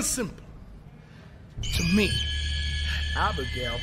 [0.00, 0.46] And simple.
[1.60, 2.10] To me,
[3.14, 3.78] Abigail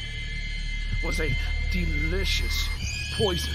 [1.06, 1.32] was a
[1.72, 2.68] delicious
[3.14, 3.54] poison.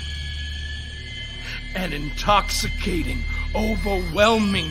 [1.74, 4.70] An intoxicating, overwhelming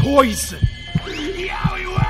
[0.00, 0.58] poison.
[1.06, 2.09] Yowie wowie!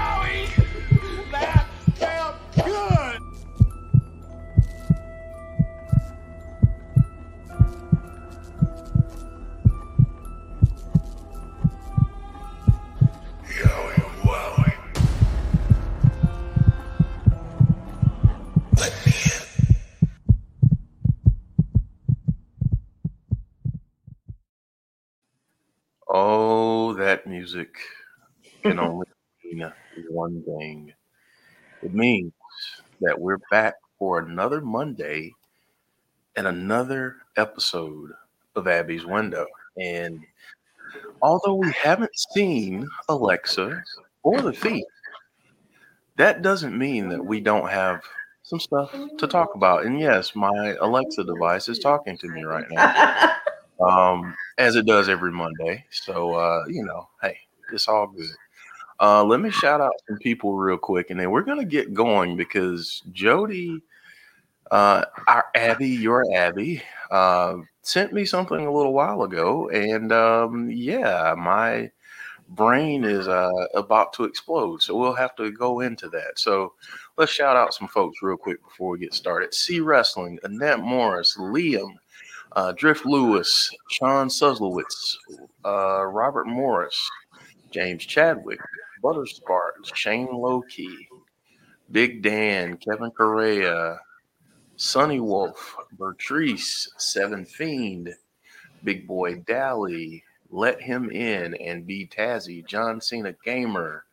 [27.40, 27.74] Music
[28.62, 29.06] can only
[29.42, 29.72] mean
[30.10, 30.92] one thing.
[31.82, 32.34] It means
[33.00, 35.32] that we're back for another Monday
[36.36, 38.10] and another episode
[38.56, 39.46] of Abby's Window.
[39.78, 40.20] And
[41.22, 43.82] although we haven't seen Alexa
[44.22, 44.84] or the feet,
[46.18, 48.02] that doesn't mean that we don't have
[48.42, 49.86] some stuff to talk about.
[49.86, 53.32] And yes, my Alexa device is talking to me right now
[53.80, 55.84] um, as it does every Monday.
[55.90, 57.38] So, uh, you know, hey,
[57.72, 58.30] it's all good.
[59.00, 62.36] Uh, let me shout out some people real quick, and then we're gonna get going
[62.36, 63.82] because Jody,
[64.70, 70.70] uh, our Abby, your Abby, uh, sent me something a little while ago, and um,
[70.70, 71.90] yeah, my
[72.50, 76.38] brain is uh, about to explode, so we'll have to go into that.
[76.38, 76.74] So
[77.16, 79.54] let's shout out some folks real quick before we get started.
[79.54, 81.94] C Wrestling, Annette Morris, Liam,
[82.52, 85.16] uh, Drift Lewis, Sean Suslowitz,
[85.64, 86.98] uh, Robert Morris,
[87.70, 88.60] James Chadwick,
[89.02, 91.06] Butterspark, Shane Lowkey,
[91.92, 93.98] Big Dan, Kevin Correa,
[94.76, 98.14] Sonny Wolf, Bertrice, Seven Fiend,
[98.84, 104.04] Big Boy Dally, Let Him In, and B Tazzy, John Cena Gamer.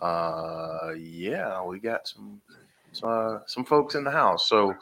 [0.00, 2.40] Uh, yeah, we got some
[3.02, 4.48] uh, some folks in the house.
[4.48, 4.74] So,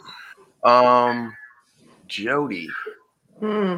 [0.62, 1.34] um,
[2.08, 2.68] Jody,
[3.40, 3.76] Hmm.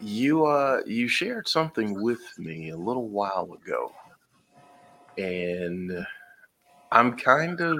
[0.00, 3.92] you uh you shared something with me a little while ago
[5.18, 6.06] and
[6.92, 7.78] i'm kind of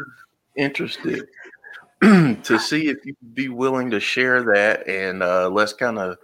[0.57, 1.27] interested
[2.03, 6.19] to see if you'd be willing to share that and uh let's kind of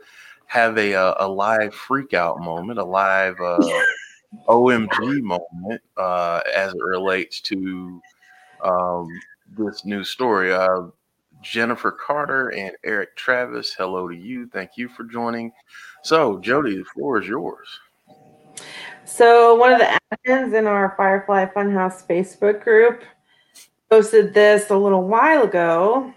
[0.47, 3.59] have a uh, a live freak out moment a live uh
[4.49, 8.01] omg moment uh as it relates to
[8.63, 9.09] um
[9.57, 10.83] this new story uh
[11.51, 13.75] Jennifer Carter and Eric Travis.
[13.75, 14.49] Hello to you.
[14.49, 15.53] Thank you for joining.
[16.03, 17.69] So, Jody, the floor is yours.
[19.05, 23.05] So one of the admins in our Firefly Funhouse Facebook group
[23.89, 26.13] posted this a little while ago,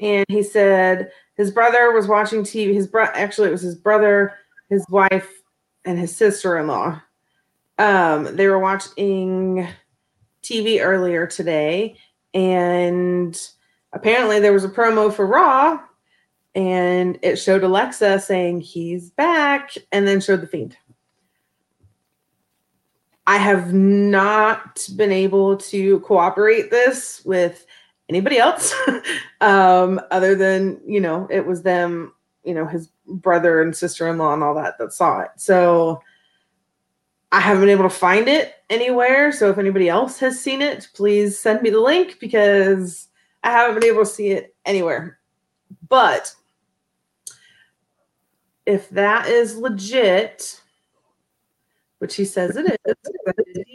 [0.00, 2.72] and he said his brother was watching TV.
[2.72, 4.34] His bro actually it was his brother,
[4.70, 5.42] his wife,
[5.84, 7.00] and his sister-in-law.
[7.78, 9.66] Um, they were watching
[10.42, 11.96] TV earlier today,
[12.32, 13.36] and
[13.92, 15.80] apparently there was a promo for Raw,
[16.54, 20.76] and it showed Alexa saying he's back, and then showed the Fiend.
[23.26, 27.66] I have not been able to cooperate this with
[28.08, 28.74] anybody else,
[29.42, 34.18] um, other than you know it was them, you know his brother and sister in
[34.18, 35.30] law and all that that saw it.
[35.36, 36.02] So
[37.30, 39.32] I haven't been able to find it anywhere.
[39.32, 43.07] So if anybody else has seen it, please send me the link because
[43.42, 45.18] I haven't been able to see it anywhere.
[45.88, 46.34] But
[48.66, 50.60] if that is legit,
[51.98, 52.94] which he says it is,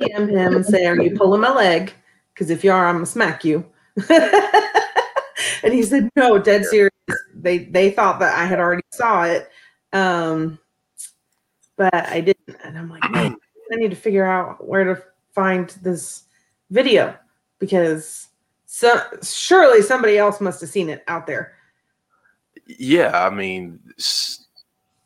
[0.02, 1.94] DM him and say, Are you pulling my leg?
[2.34, 3.66] Because if you are, I'm gonna smack you.
[4.10, 6.92] and he said, No, dead serious.
[7.36, 9.50] They they thought that I had already saw it.
[9.92, 10.60] Um,
[11.76, 12.58] but I didn't.
[12.64, 13.36] And I'm like, man,
[13.72, 16.24] I need to figure out where to find this
[16.70, 17.16] video
[17.60, 18.28] because
[18.76, 21.54] so surely somebody else must have seen it out there.
[22.66, 24.46] Yeah, I mean, s-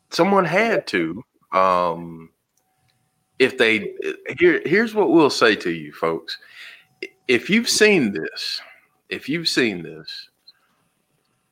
[0.08, 1.22] someone had to.
[1.52, 2.30] Um,
[3.38, 3.92] if they
[4.38, 6.38] here, here's what we'll say to you, folks.
[7.28, 8.58] If you've seen this,
[9.10, 10.30] if you've seen this,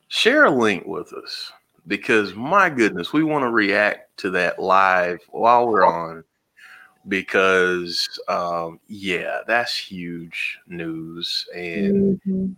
[0.07, 1.51] share a link with us
[1.85, 6.23] because my goodness, we want to react to that live while we're on.
[7.07, 12.51] Because um, yeah, that's huge news, and Mm-hmm.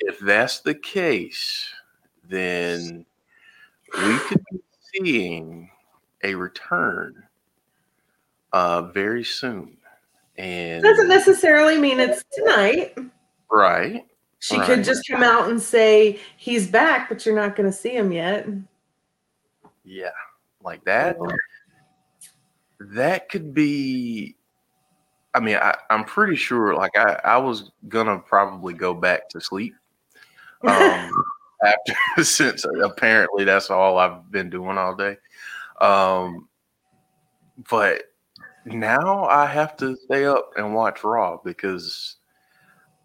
[0.00, 1.66] if that's the case,
[2.28, 3.04] then
[4.04, 4.60] we could be
[4.94, 5.70] seeing
[6.22, 7.22] a return
[8.52, 9.76] uh, very soon.
[10.38, 12.94] And Doesn't necessarily mean it's tonight.
[13.50, 14.04] right,
[14.38, 14.66] She Right.
[14.66, 18.12] could just come out and say he's back, but you're not going to see him
[18.12, 18.46] yet.
[19.84, 20.10] yeah,
[20.62, 21.16] like that.
[22.94, 24.36] That could be.
[25.34, 26.74] I mean, I, I'm pretty sure.
[26.74, 29.74] Like, I, I was gonna probably go back to sleep
[30.66, 31.10] um,
[31.64, 31.94] after,
[32.24, 35.16] since apparently that's all I've been doing all day.
[35.80, 36.48] Um,
[37.70, 38.02] but
[38.64, 42.16] now I have to stay up and watch Raw because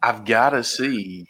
[0.02, 1.28] I've got to see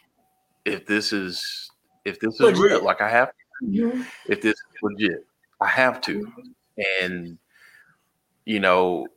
[0.65, 1.69] if this is
[2.06, 2.62] if this is Legit.
[2.62, 2.83] real.
[2.83, 3.33] Like I have to
[3.65, 4.06] Mhm.
[4.27, 5.25] if this is legit.
[5.59, 6.31] I have to.
[7.01, 7.38] And
[8.45, 9.07] you know,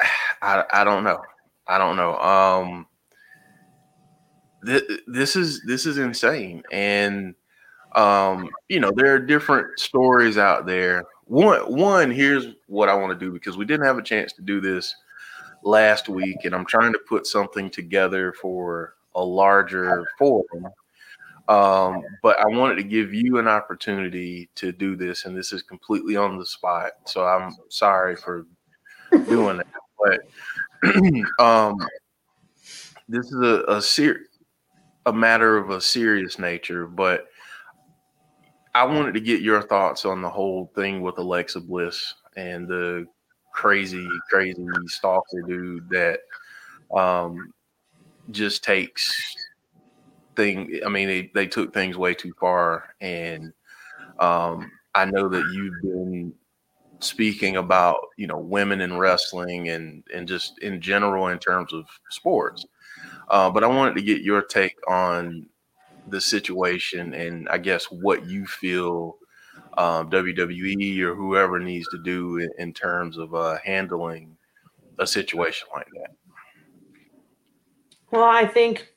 [0.42, 1.22] I I don't know.
[1.66, 2.18] I don't know.
[2.18, 2.86] Um
[4.64, 6.62] th- this is this is insane.
[6.72, 7.34] And
[7.94, 11.04] um, you know, there are different stories out there.
[11.26, 14.42] One one, here's what I want to do because we didn't have a chance to
[14.42, 14.94] do this
[15.62, 20.68] last week, and I'm trying to put something together for a larger forum.
[21.48, 25.62] Um, but I wanted to give you an opportunity to do this, and this is
[25.62, 26.92] completely on the spot.
[27.04, 28.46] So I'm sorry for
[29.10, 29.66] doing that.
[30.02, 30.20] But
[31.44, 31.76] um,
[33.08, 34.26] this is a a, ser-
[35.06, 36.86] a matter of a serious nature.
[36.86, 37.26] But
[38.74, 43.06] I wanted to get your thoughts on the whole thing with Alexa Bliss and the
[43.52, 46.20] crazy, crazy stalker dude that
[46.96, 47.52] um,
[48.30, 49.14] just takes
[50.36, 50.80] thing.
[50.84, 53.52] I mean, they, they took things way too far, and
[54.18, 56.34] um, I know that you've been
[57.00, 61.86] speaking about you know women in wrestling and and just in general in terms of
[62.10, 62.66] sports.
[63.28, 65.46] Uh, but I wanted to get your take on
[66.08, 69.16] the situation and I guess what you feel
[69.78, 74.36] um, WWE or whoever needs to do in, in terms of uh, handling
[74.98, 76.10] a situation like that.
[78.10, 78.93] Well, I think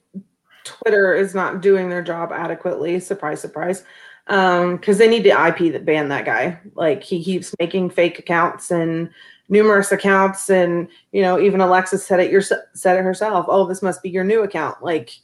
[0.68, 3.00] Twitter is not doing their job adequately.
[3.00, 3.84] Surprise, surprise.
[4.28, 6.60] Um, because they need to IP that ban that guy.
[6.76, 9.10] Like he keeps making fake accounts and
[9.48, 12.32] numerous accounts, and you know, even Alexa said it.
[12.32, 13.46] Your said it herself.
[13.48, 14.84] Oh, this must be your new account.
[14.84, 15.18] Like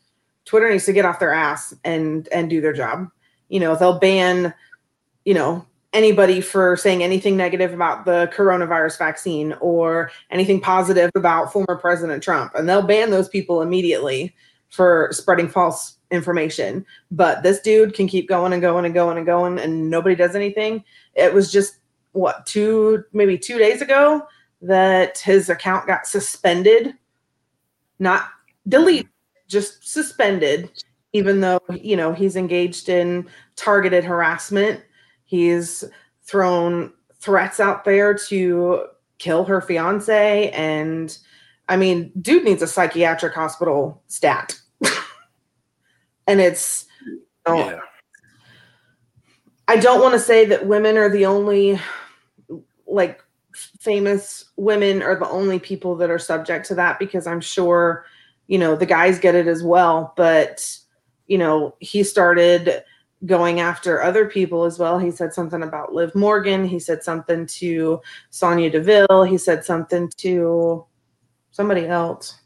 [0.45, 3.09] Twitter needs to get off their ass and and do their job.
[3.49, 4.53] You know, they'll ban,
[5.25, 11.51] you know, anybody for saying anything negative about the coronavirus vaccine or anything positive about
[11.51, 14.33] former President Trump, and they'll ban those people immediately
[14.73, 16.83] for spreading false information.
[17.11, 20.35] But this dude can keep going and going and going and going, and nobody does
[20.35, 20.83] anything.
[21.13, 21.75] It was just
[22.13, 24.25] what two, maybe two days ago
[24.63, 26.95] that his account got suspended,
[27.99, 28.29] not
[28.67, 29.09] deleted,
[29.47, 30.71] just suspended,
[31.13, 34.81] even though you know he's engaged in targeted harassment.
[35.25, 35.83] He's
[36.23, 38.87] thrown threats out there to
[39.19, 41.15] kill her fiance, and
[41.69, 44.59] I mean, dude needs a psychiatric hospital stat
[46.27, 47.79] and it's you know, Yeah,
[49.67, 51.79] I don't want to say that women are the only
[52.87, 53.21] like
[53.79, 58.05] famous women are the only people that are subject to that because I'm sure
[58.47, 60.75] you know the guys get it as well but
[61.27, 62.83] you know he started
[63.25, 64.99] going after other people as well.
[64.99, 66.65] He said something about Liv Morgan.
[66.65, 69.23] He said something to Sonya Deville.
[69.23, 70.85] He said something to
[71.51, 72.39] somebody else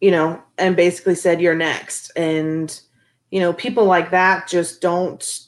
[0.00, 2.10] you know and basically said you're next.
[2.16, 2.78] And
[3.30, 5.46] you know people like that just don't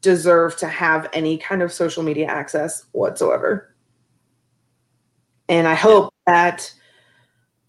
[0.00, 3.74] deserve to have any kind of social media access whatsoever.
[5.48, 6.72] And i hope that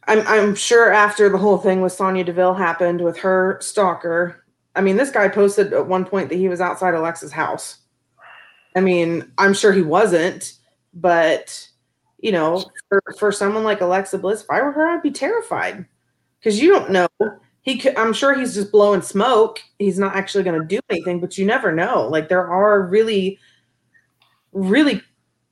[0.07, 4.43] i'm i'm sure after the whole thing with sonya deville happened with her stalker
[4.75, 7.77] i mean this guy posted at one point that he was outside alexa's house.
[8.75, 10.53] I mean i'm sure he wasn't
[10.93, 11.67] but
[12.17, 15.85] you know for, for someone like alexa bliss if i were her i'd be terrified
[16.39, 17.07] because you don't know.
[17.61, 19.59] He could i'm sure he's just blowing smoke.
[19.77, 22.07] He's not actually going to do anything but you never know.
[22.07, 23.37] Like there are really
[24.53, 25.01] really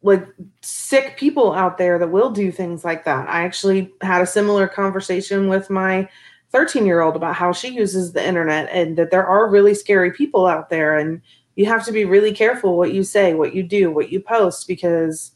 [0.02, 0.28] like
[0.62, 3.28] sick people out there that will do things like that.
[3.30, 6.08] I actually had a similar conversation with my
[6.52, 10.12] 13 year old about how she uses the internet and that there are really scary
[10.12, 11.22] people out there and
[11.56, 14.68] you have to be really careful what you say what you do what you post
[14.68, 15.32] because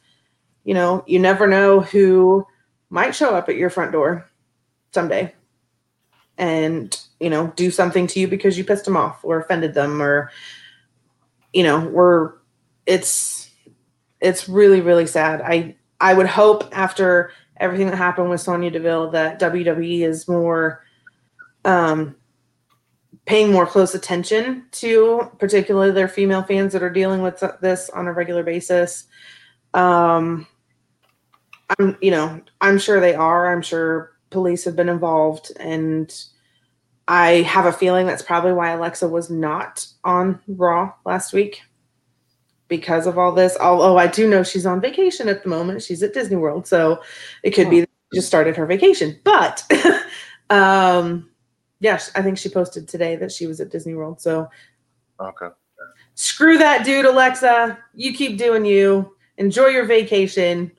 [0.64, 2.46] you know you never know who
[2.90, 4.26] might show up at your front door
[4.94, 5.34] someday
[6.42, 10.02] and you know do something to you because you pissed them off or offended them
[10.02, 10.30] or
[11.54, 12.34] you know we're
[12.86, 13.52] it's
[14.20, 15.40] it's really really sad.
[15.42, 20.84] I i would hope after everything that happened with sonya deville that wwe is more
[21.64, 22.16] um
[23.26, 28.08] paying more close attention to particularly their female fans that are dealing with this on
[28.08, 29.06] a regular basis.
[29.76, 30.48] Um
[31.78, 33.54] i'm you know i'm sure they are.
[33.54, 36.24] I'm sure police have been involved and
[37.08, 41.62] i have a feeling that's probably why alexa was not on raw last week
[42.72, 43.58] because of all this.
[43.60, 45.84] Although I do know she's on vacation at the moment.
[45.84, 47.04] She's at Disney World, so
[47.44, 49.20] it could be that she just started her vacation.
[49.26, 49.70] But
[50.50, 51.30] um
[51.82, 54.22] yes, I think she posted today that she was at Disney World.
[54.22, 54.50] So
[55.20, 55.50] Okay.
[56.16, 57.78] screw that dude, Alexa.
[57.94, 59.18] You keep doing you.
[59.38, 60.72] Enjoy your vacation.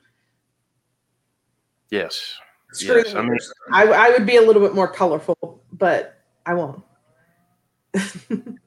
[1.91, 2.39] Yes.
[2.73, 3.15] Screw Yes.
[3.15, 3.37] I mean.
[3.71, 6.83] I, I would be a little bit more colorful, but I won't.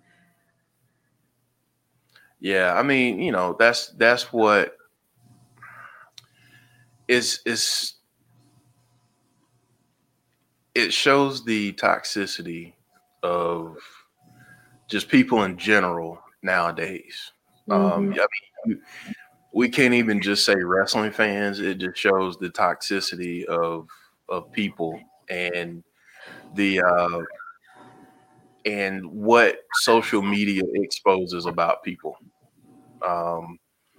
[2.40, 4.76] Yeah, I mean, you know, that's that's what
[7.08, 7.94] is is
[10.74, 12.74] it shows the toxicity
[13.22, 13.78] of
[14.88, 17.32] just people in general nowadays.
[17.70, 18.20] Um, Mhm.
[18.20, 18.26] I
[18.66, 18.82] mean,
[19.56, 21.60] we can't even just say wrestling fans.
[21.60, 23.88] It just shows the toxicity of
[24.28, 25.82] of people and
[26.54, 27.22] the uh,
[28.66, 32.18] and what social media exposes about people.
[33.00, 33.58] Um,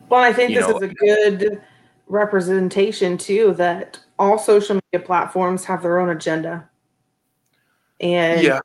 [0.10, 1.64] Well, I think this know- is a good
[2.06, 6.70] representation too that all social media platforms have their own agenda.
[8.00, 8.60] And yeah,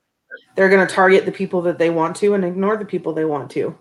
[0.56, 3.25] they're going to target the people that they want to and ignore the people they
[3.25, 3.78] want to.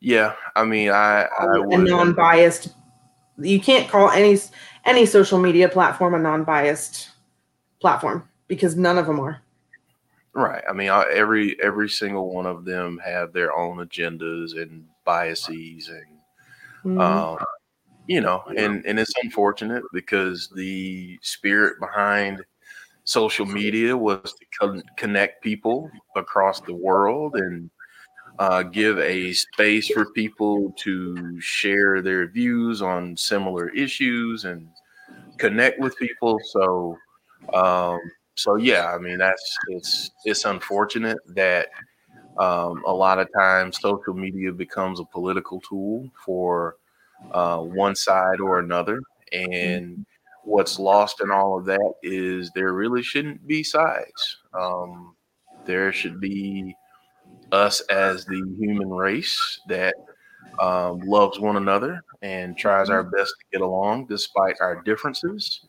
[0.00, 0.34] Yeah.
[0.54, 2.74] I mean, I I a would non-biased
[3.38, 4.38] you can't call any
[4.84, 7.10] any social media platform a non-biased
[7.80, 9.42] platform because none of them are.
[10.32, 10.62] right.
[10.68, 15.88] I mean, I- every every single one of them have their own agendas and biases
[15.88, 17.00] and Mhm.
[17.00, 17.38] um,
[18.06, 22.44] you know, and and it's unfortunate because the spirit behind
[23.04, 27.70] social media was to con- connect people across the world and
[28.38, 34.68] uh, give a space for people to share their views on similar issues and
[35.38, 36.38] connect with people.
[36.44, 36.96] So,
[37.54, 37.98] um,
[38.34, 41.68] so yeah, I mean that's it's it's unfortunate that
[42.38, 46.76] um, a lot of times social media becomes a political tool for
[47.32, 49.00] uh, one side or another.
[49.32, 50.04] And
[50.44, 54.38] what's lost in all of that is there really shouldn't be sides.
[54.52, 55.16] Um,
[55.64, 56.76] there should be
[57.52, 59.94] us as the human race that
[60.60, 65.60] um, loves one another and tries our best to get along despite our differences.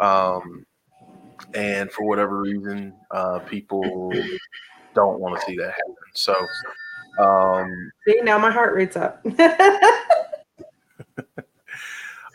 [0.00, 0.66] Um,
[1.54, 4.12] and for whatever reason, uh, people
[4.94, 5.94] don't want to see that happen.
[6.14, 6.34] So,
[7.18, 9.24] um, See, now my heart rate's up.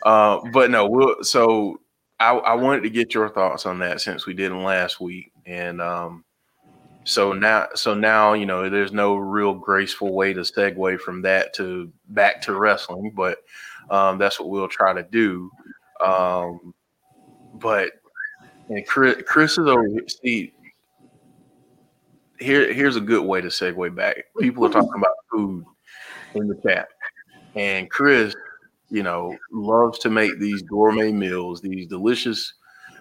[0.02, 1.80] Uh, but no, we'll, so
[2.18, 5.80] I, I wanted to get your thoughts on that since we didn't last week, and
[5.80, 6.24] um,
[7.04, 11.54] so now, so now you know, there's no real graceful way to segue from that
[11.54, 13.38] to back to wrestling, but
[13.90, 15.50] um, that's what we'll try to do.
[16.04, 16.74] Um,
[17.54, 17.90] but
[18.68, 19.86] and Chris, Chris is over.
[19.86, 20.08] here.
[20.08, 20.52] See,
[22.38, 24.24] here, here's a good way to segue back.
[24.40, 25.64] People are talking about food
[26.34, 26.88] in the chat,
[27.54, 28.34] and Chris
[28.92, 32.52] you know, loves to make these gourmet meals, these delicious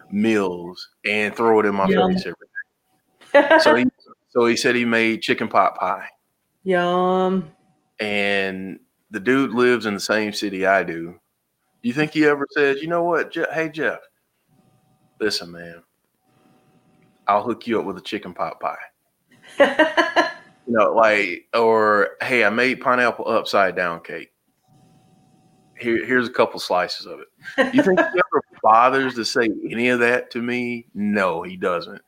[0.10, 2.14] meals, and throw it in my Yum.
[2.14, 2.51] face every day.
[3.62, 3.86] So he,
[4.30, 6.08] so he said he made chicken pot pie,
[6.64, 7.52] Yum.
[8.00, 11.20] and the dude lives in the same city I do.
[11.82, 14.00] You think he ever says, you know what, hey Jeff,
[15.20, 15.84] listen, man,
[17.28, 18.78] I'll hook you up with a chicken pot pie.
[20.68, 24.32] You know, like, or hey, I made pineapple upside down cake.
[25.78, 27.74] Here, here's a couple slices of it.
[27.74, 30.86] You think he ever bothers to say any of that to me?
[30.94, 32.02] No, he doesn't.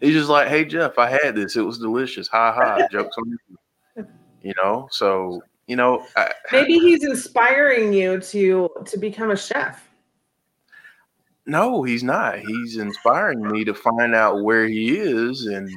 [0.00, 1.56] He's just like, hey Jeff, I had this.
[1.56, 2.28] It was delicious.
[2.28, 2.86] Ha ha.
[2.90, 3.30] Jokes on
[3.96, 4.06] you.
[4.42, 9.88] You know, so you know, I, Maybe he's inspiring you to to become a chef.
[11.46, 12.38] no, he's not.
[12.38, 15.70] He's inspiring me to find out where he is and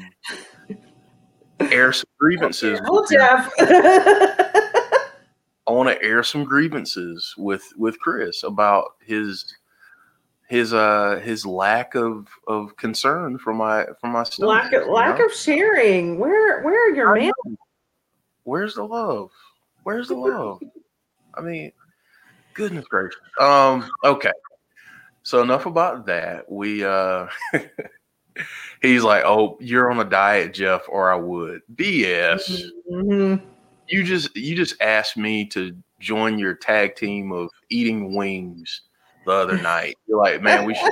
[1.60, 2.80] air some grievances.
[2.84, 3.10] With.
[3.10, 3.52] Jeff.
[5.68, 9.56] I want to air some grievances with with Chris about his
[10.52, 14.50] his uh his lack of of concern for my for my stomach.
[14.50, 15.26] lack of lack know?
[15.28, 16.20] of sharing.
[16.20, 17.32] Where where are your man?
[18.44, 19.32] Where's the love?
[19.84, 20.60] Where's the love?
[21.36, 21.72] I mean,
[22.54, 23.18] goodness gracious.
[23.40, 23.90] Um.
[24.04, 24.34] Okay.
[25.24, 26.52] So enough about that.
[26.52, 27.28] We uh.
[28.82, 31.62] he's like, oh, you're on a diet, Jeff, or I would.
[31.76, 32.62] BS.
[32.92, 33.42] Mhm.
[33.88, 38.82] you just you just asked me to join your tag team of eating wings
[39.26, 39.98] the other night.
[40.08, 40.92] You're like, man, we should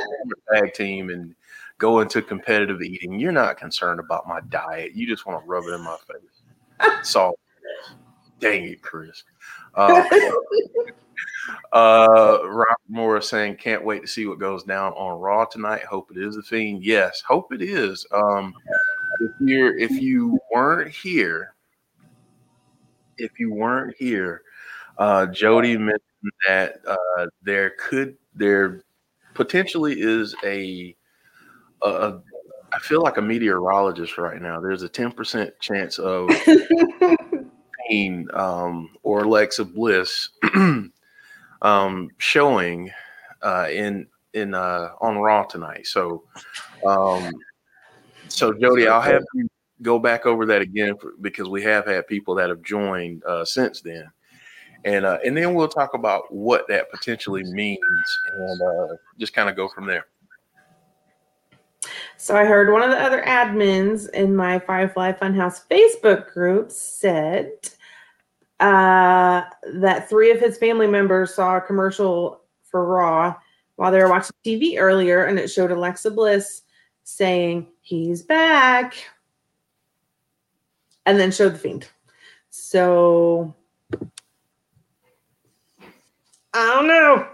[0.54, 1.36] tag team and
[1.78, 3.20] go into competitive eating.
[3.20, 4.94] You're not concerned about my diet.
[4.94, 6.18] You just want to rub it in my face.
[7.04, 7.36] So,
[8.40, 9.26] dang it, Chris.
[9.76, 10.02] Uh,
[11.74, 15.84] uh, Robert Morris saying, can't wait to see what goes down on Raw tonight.
[15.84, 16.86] Hope it is the Fiend.
[16.86, 18.08] Yes, hope it is.
[18.14, 18.54] Um,
[19.20, 21.54] if you're if you weren't here
[23.20, 24.42] if you weren't here,
[24.98, 28.84] Uh, Jody mentioned that uh, there could there
[29.34, 30.96] potentially is a,
[31.84, 34.60] I feel like a meteorologist right now.
[34.60, 36.30] There's a ten percent chance of
[37.90, 40.30] pain um, or Alexa Bliss
[41.62, 42.92] um, showing
[43.42, 45.88] uh, in in uh, on Raw tonight.
[45.88, 46.24] So,
[46.86, 47.32] um,
[48.28, 49.48] so Jody, I'll have you
[49.82, 53.46] go back over that again for, because we have had people that have joined uh,
[53.46, 54.12] since then,
[54.86, 59.50] and uh, and then we'll talk about what that potentially means and uh, just kind
[59.50, 60.06] of go from there.
[62.18, 67.52] So I heard one of the other admins in my Firefly Funhouse Facebook group said
[68.60, 69.44] uh,
[69.76, 73.36] that three of his family members saw a commercial for Raw
[73.78, 76.64] while they were watching TV earlier, and it showed Alexa Bliss
[77.04, 78.96] saying he's back,
[81.06, 81.88] and then showed the Fiend.
[82.50, 83.56] So
[86.54, 87.28] I don't know.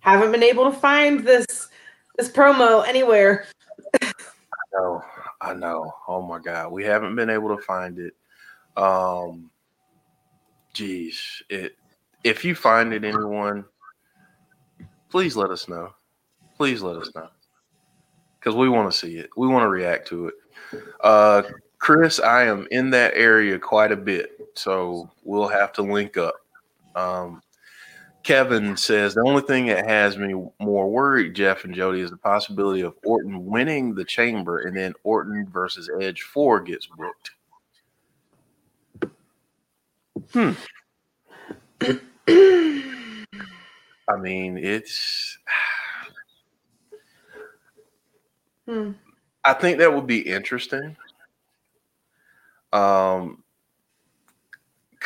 [0.00, 1.68] Haven't been able to find this
[2.16, 3.46] this promo anywhere.
[4.02, 4.12] I
[4.72, 5.02] know,
[5.40, 5.92] I know.
[6.06, 8.14] Oh my God, we haven't been able to find it.
[8.76, 9.50] Um,
[10.72, 11.76] geez, it.
[12.24, 13.64] If you find it, anyone,
[15.10, 15.92] please let us know.
[16.56, 17.28] Please let us know
[18.38, 19.30] because we want to see it.
[19.36, 20.34] We want to react to it.
[21.02, 21.42] Uh,
[21.78, 26.34] Chris, I am in that area quite a bit, so we'll have to link up.
[26.96, 27.42] Um,
[28.22, 32.16] Kevin says the only thing that has me more worried, Jeff and Jody, is the
[32.16, 37.30] possibility of Orton winning the chamber and then Orton versus Edge 4 gets booked.
[40.32, 40.52] Hmm.
[44.08, 45.38] I mean, it's.
[48.66, 48.92] Hmm.
[49.44, 50.96] I think that would be interesting.
[52.72, 53.42] Um,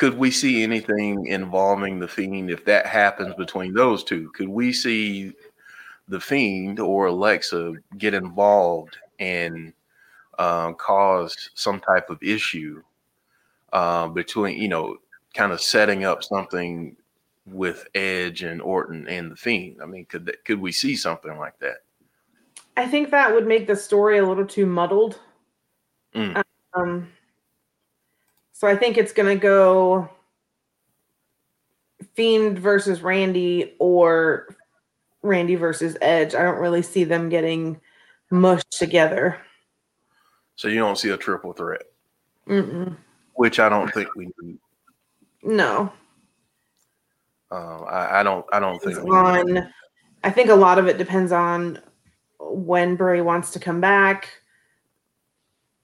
[0.03, 4.33] could we see anything involving the fiend if that happens between those two?
[4.35, 5.33] Could we see
[6.09, 9.73] the fiend or Alexa get involved and
[10.41, 12.83] uh, cause some type of issue
[13.73, 14.97] uh, between, you know,
[15.35, 16.97] kind of setting up something
[17.47, 19.77] with Edge and Orton and the Fiend?
[19.81, 21.77] I mean, could that, could we see something like that?
[22.77, 25.21] I think that would make the story a little too muddled.
[26.13, 26.43] Mm.
[26.75, 27.09] Um,
[28.63, 30.09] so I think it's going to go
[32.15, 34.55] Fiend versus Randy or
[35.23, 36.37] Randy versus Edge.
[36.37, 37.81] I don't really see them getting
[38.31, 39.37] mushed together.
[40.55, 41.83] So you don't see a triple threat,
[42.47, 42.97] Mm-mm.
[43.35, 44.59] which I don't think we need.
[45.43, 45.93] No.
[47.51, 48.47] Um, I, I don't.
[48.53, 48.97] I don't think.
[48.99, 49.59] we need.
[49.59, 49.73] on.
[50.23, 51.81] I think a lot of it depends on
[52.39, 54.29] when Bray wants to come back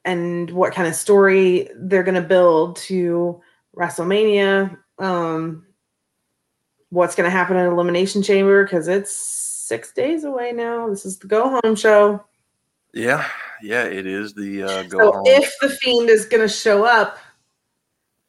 [0.08, 3.40] and what kind of story they're going to build to
[3.76, 4.76] WrestleMania.
[4.98, 5.66] Um,
[6.88, 10.88] what's going to happen at Elimination Chamber because it's six days away now.
[10.88, 12.24] This is the go home show.
[12.94, 13.26] Yeah,
[13.62, 15.22] yeah, it is the uh, go So home.
[15.26, 17.18] if the Fiend is going to show up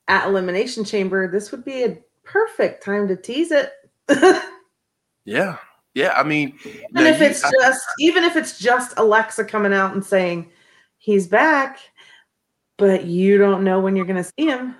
[0.09, 3.71] at Elimination Chamber, this would be a perfect time to tease it.
[5.25, 5.57] yeah,
[5.93, 6.11] yeah.
[6.13, 9.93] I mean, even if you- it's I- just even if it's just Alexa coming out
[9.93, 10.51] and saying
[10.99, 11.79] he's back,
[12.77, 14.75] but you don't know when you're going to see him.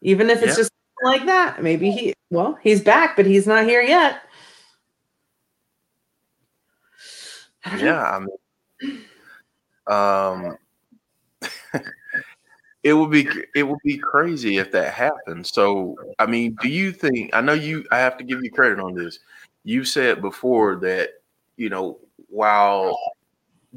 [0.00, 0.62] Even if it's Yeah.
[0.62, 4.22] just like that, maybe he well, he's back, but he's not here yet.
[7.64, 7.84] I don't know.
[7.86, 8.18] yeah, I
[8.80, 9.04] mean,
[9.86, 10.56] um,
[12.82, 15.46] it would be it would be crazy if that happened.
[15.46, 17.34] So, I mean, do you think?
[17.34, 17.84] I know you.
[17.90, 19.18] I have to give you credit on this.
[19.64, 21.10] You said before that
[21.56, 22.96] you know while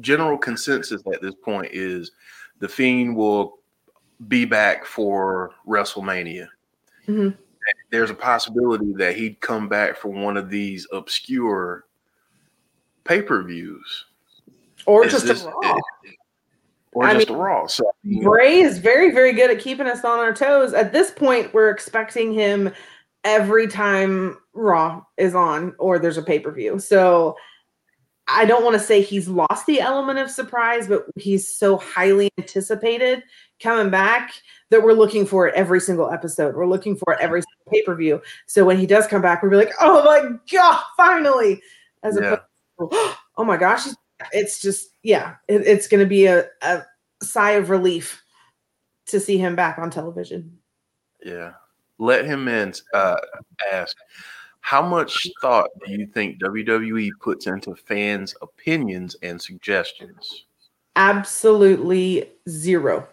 [0.00, 2.12] general consensus at this point is
[2.58, 3.58] the Fiend will
[4.28, 6.48] be back for WrestleMania.
[7.06, 7.36] Mhm.
[7.90, 11.86] There's a possibility that he'd come back for one of these obscure
[13.04, 14.06] pay per views.
[14.86, 15.78] Or just this- a raw.
[16.92, 17.66] or I just a Raw.
[17.66, 20.72] So mean, Bray is very, very good at keeping us on our toes.
[20.74, 22.72] At this point, we're expecting him
[23.24, 26.78] every time Raw is on or there's a pay per view.
[26.78, 27.36] So
[28.28, 32.30] I don't want to say he's lost the element of surprise, but he's so highly
[32.38, 33.22] anticipated
[33.60, 34.32] coming back
[34.70, 36.54] that we're looking for it every single episode.
[36.56, 38.22] We're looking for it every pay per view.
[38.46, 41.62] So when he does come back, we'll be like, oh my God, finally.
[42.02, 42.38] As Yeah.
[42.78, 43.86] opposed to, oh my gosh,
[44.32, 46.82] it's just yeah it, it's going to be a, a
[47.22, 48.22] sigh of relief
[49.06, 50.56] to see him back on television
[51.24, 51.52] yeah.
[51.98, 52.74] Let him in.
[52.92, 53.16] Uh,
[53.72, 53.96] ask
[54.64, 60.46] how much thought do you think WWE puts into fans' opinions and suggestions?
[60.96, 63.06] absolutely zero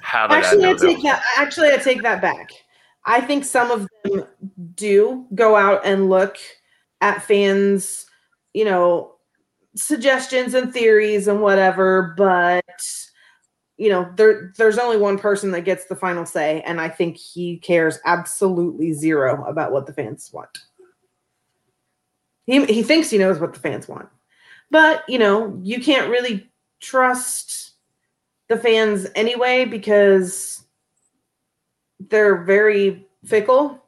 [0.00, 1.22] How did Actually, I I take that.
[1.38, 2.50] Actually, I take that back.
[3.04, 4.26] I think some of them
[4.74, 6.36] do go out and look
[7.00, 8.06] at fans,
[8.52, 9.14] you know,
[9.74, 12.14] suggestions and theories and whatever.
[12.16, 12.64] But
[13.76, 17.16] you know, there there's only one person that gets the final say, and I think
[17.16, 20.60] he cares absolutely zero about what the fans want.
[22.46, 24.08] He he thinks he knows what the fans want,
[24.70, 27.72] but you know, you can't really trust
[28.48, 30.64] the fans anyway because
[31.98, 33.82] they're very fickle.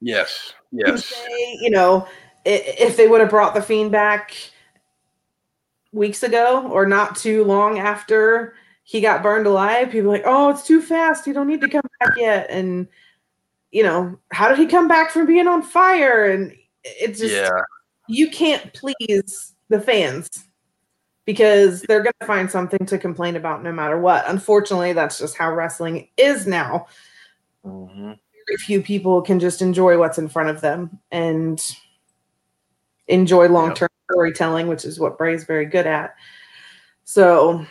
[0.00, 2.06] Yes, yes, say, you know,
[2.44, 4.34] if they would have brought the fiend back
[5.92, 10.50] weeks ago or not too long after he got burned alive, people are like, oh,
[10.50, 11.26] it's too fast.
[11.26, 12.46] You don't need to come back yet.
[12.50, 12.88] And
[13.70, 16.26] you know, how did he come back from being on fire?
[16.26, 16.52] And
[16.84, 17.50] it's just yeah,
[18.08, 20.28] you can't please the fans
[21.24, 24.24] because they're going to find something to complain about no matter what.
[24.26, 26.86] Unfortunately, that's just how wrestling is now.
[27.64, 28.12] hmm
[28.48, 31.62] Very few people can just enjoy what's in front of them and
[33.06, 36.14] enjoy long term storytelling, which is what Bray's very good at.
[37.04, 37.66] So,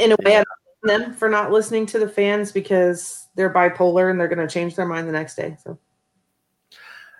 [0.00, 0.46] in a way, I don't
[0.82, 4.52] blame them for not listening to the fans because they're bipolar and they're going to
[4.52, 5.56] change their mind the next day.
[5.62, 5.78] So,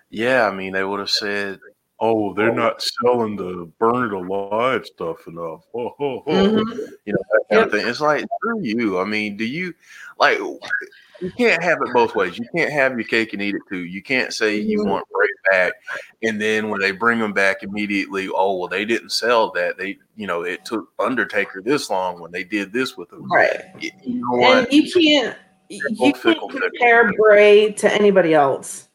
[0.09, 0.47] yeah.
[0.47, 1.59] I mean, they would have said,
[1.99, 6.31] "Oh, they're not selling the burn it alive stuff enough." Oh, oh, oh.
[6.31, 6.63] mhm.
[7.05, 7.87] You know that kind of thing.
[7.87, 8.99] It's like screw you.
[8.99, 9.73] I mean, do you
[10.19, 10.37] like?
[10.37, 12.37] You can't have it both ways.
[12.37, 13.85] You can't have your cake and eat it too.
[13.85, 14.87] You can't say you Mhm.
[14.87, 15.73] want Bray back,
[16.23, 19.77] and then when they bring them back immediately, oh well, they didn't sell that.
[19.77, 23.31] They, you know, it took Undertaker this long when they did this with him.
[23.31, 23.65] right.
[23.79, 24.57] You you know what?
[24.57, 25.37] And you can't
[25.69, 26.69] you can't fickle, fickle.
[26.69, 28.89] compare Bray to anybody else.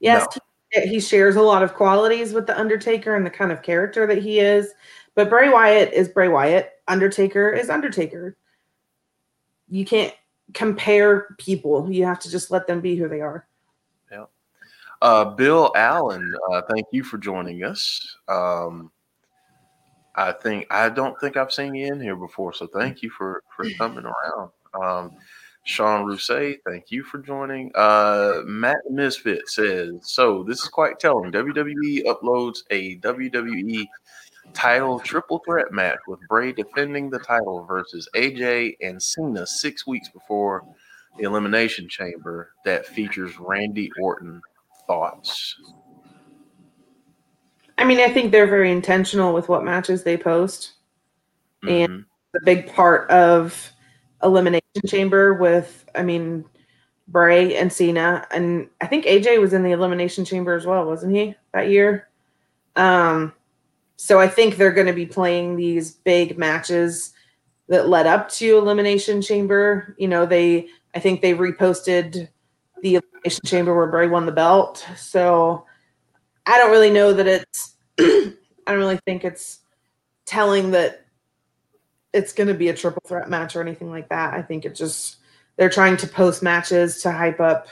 [0.00, 0.82] Yes, No.
[0.82, 4.06] he, he shares a lot of qualities with the Undertaker and the kind of character
[4.06, 4.72] that he is,
[5.14, 6.72] but Bray Wyatt is Bray Wyatt.
[6.88, 8.36] Undertaker is Undertaker.
[9.68, 10.14] You can't
[10.54, 11.90] compare people.
[11.90, 13.46] You have to just let them be who they are.
[15.02, 18.16] Uh, Bill Allen, uh, thank you for joining us.
[18.28, 18.90] Um,
[20.14, 23.42] I think I don't think I've seen you in here before, so thank you for
[23.54, 24.50] for coming around.
[24.74, 25.10] Um,
[25.64, 27.72] Sean Rousset, thank you for joining.
[27.74, 31.32] Uh, Matt Misfit says, so this is quite telling.
[31.32, 33.84] WWE uploads a WWE
[34.52, 40.08] title triple threat match with Bray defending the title versus AJ and Cena six weeks
[40.08, 40.64] before
[41.18, 44.40] the Elimination Chamber that features Randy Orton.
[44.86, 45.54] Thoughts?
[47.78, 50.72] I mean, I think they're very intentional with what matches they post.
[51.62, 52.04] And- Mhm.
[52.32, 53.72] the big part of
[54.22, 56.44] Elimination Chamber with, I mean,
[57.08, 61.14] Bray and Cena, and I think AJ was in the Elimination Chamber as well, wasn't
[61.14, 62.08] he that year?
[62.74, 63.32] Um,
[63.96, 67.12] so I think they're going to be playing these big matches
[67.68, 69.94] that led up to Elimination Chamber.
[69.98, 72.28] You know, they, I think they reposted
[72.86, 74.86] the Elimination Chamber where Bray won the belt.
[74.96, 75.66] So
[76.46, 78.32] I don't really know that it's, I
[78.66, 79.60] don't really think it's
[80.24, 81.04] telling that
[82.12, 84.34] it's going to be a triple threat match or anything like that.
[84.34, 85.16] I think it just
[85.56, 87.66] they're trying to post matches to hype up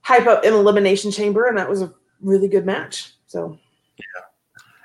[0.00, 3.14] hype up an elimination chamber and that was a really good match.
[3.26, 3.58] So,
[3.98, 4.22] yeah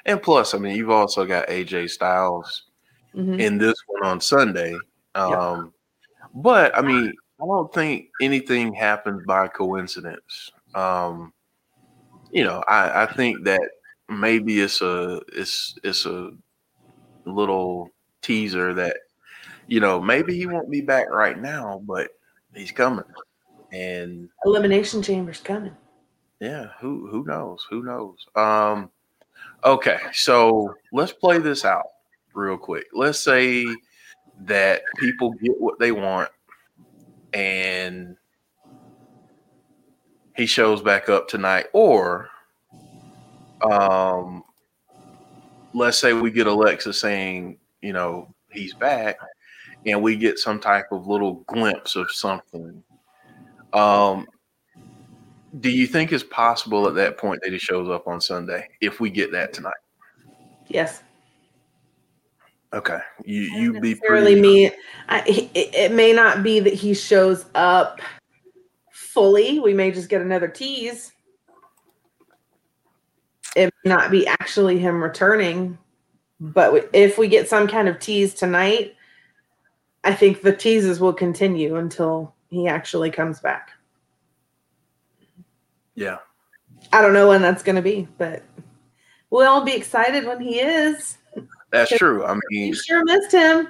[0.07, 2.63] And plus, I mean, you've also got AJ Styles
[3.15, 3.39] mhm.
[3.39, 4.75] in this one on Sunday.
[5.13, 5.71] Um,
[6.33, 10.51] But I mean, I don't think anything happens by coincidence.
[10.75, 11.33] Um,
[12.31, 13.67] you know, I, I think that
[14.09, 16.31] maybe it's a it's it's a
[17.25, 17.89] little
[18.21, 18.97] teaser that
[19.67, 22.09] you know maybe he won't be back right now, but
[22.53, 23.05] he's coming.
[23.71, 25.75] And elimination chamber's coming.
[26.39, 27.65] yeah, who who knows?
[27.69, 28.17] Who knows?
[28.35, 28.91] Um,
[29.63, 31.85] okay, so let's play this out
[32.33, 32.85] real quick.
[32.93, 33.65] Let's say
[34.41, 36.29] that people get what they want,
[37.33, 38.15] and
[40.35, 42.29] he shows back up tonight, or
[43.61, 44.43] um,
[45.73, 49.17] let's say we get Alexa saying, you know, he's back,
[49.85, 52.83] and we get some type of little glimpse of something.
[53.73, 54.27] Um,
[55.59, 58.99] do you think it's possible at that point that he shows up on Sunday if
[58.99, 59.73] we get that tonight?
[60.67, 61.03] Yes.
[62.73, 64.71] Okay, you you be pretty, me.
[65.09, 67.99] I, it, it may not be that he shows up
[68.91, 69.59] fully.
[69.59, 71.11] We may just get another tease.
[73.57, 75.77] It may not be actually him returning,
[76.39, 78.95] but if we get some kind of tease tonight,
[80.05, 83.71] I think the teases will continue until he actually comes back.
[85.95, 86.19] yeah.
[86.93, 88.43] I don't know when that's going to be, but
[89.29, 91.17] we'll all be excited when he is.
[91.71, 92.25] That's true.
[92.25, 93.67] I mean, You sure missed him.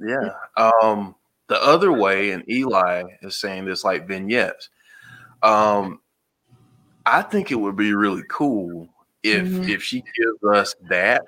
[0.00, 0.30] Yeah.
[0.56, 1.14] Um,
[1.48, 4.68] the other way, and Eli is saying this like vignettes.
[5.42, 6.00] Um,
[7.06, 8.88] I think it would be really cool
[9.22, 9.68] if Mhm.
[9.68, 11.22] if she gives us that,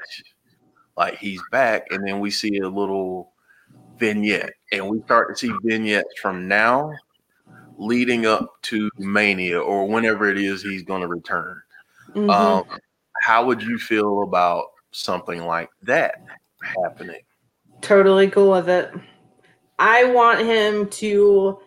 [0.97, 3.33] like he's back, and then we see a little
[3.99, 6.92] vignette, and we start to see vignettes from now
[7.79, 11.61] leading up to Mania or whenever it is he's going to return.
[12.14, 12.31] Mhm.
[12.31, 12.79] Um,
[13.23, 16.22] how would you feel about something like that
[16.85, 17.22] happening?
[17.83, 18.90] totally cool with it.
[19.78, 21.59] I want him to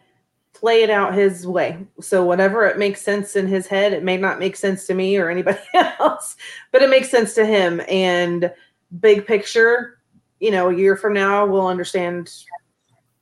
[0.53, 1.85] play it out his way.
[1.99, 5.17] So whatever it makes sense in his head, it may not make sense to me
[5.17, 5.59] or anybody
[5.99, 6.37] else,
[6.71, 7.81] but it makes sense to him.
[7.89, 8.51] And
[8.99, 9.99] big picture,
[10.39, 12.31] you know, a year from now, we'll understand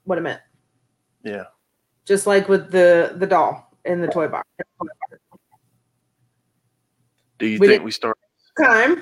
[0.03, 0.41] what it meant.
[1.23, 1.45] Yeah.
[2.05, 4.47] Just like with the the doll in the toy box.
[7.39, 8.17] Do you We think we start?
[8.61, 9.01] Time,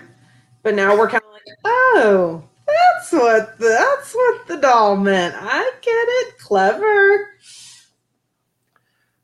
[0.63, 5.35] but now we're kind of like, oh, that's what the, that's what the doll meant.
[5.37, 6.37] I get it.
[6.37, 7.29] Clever.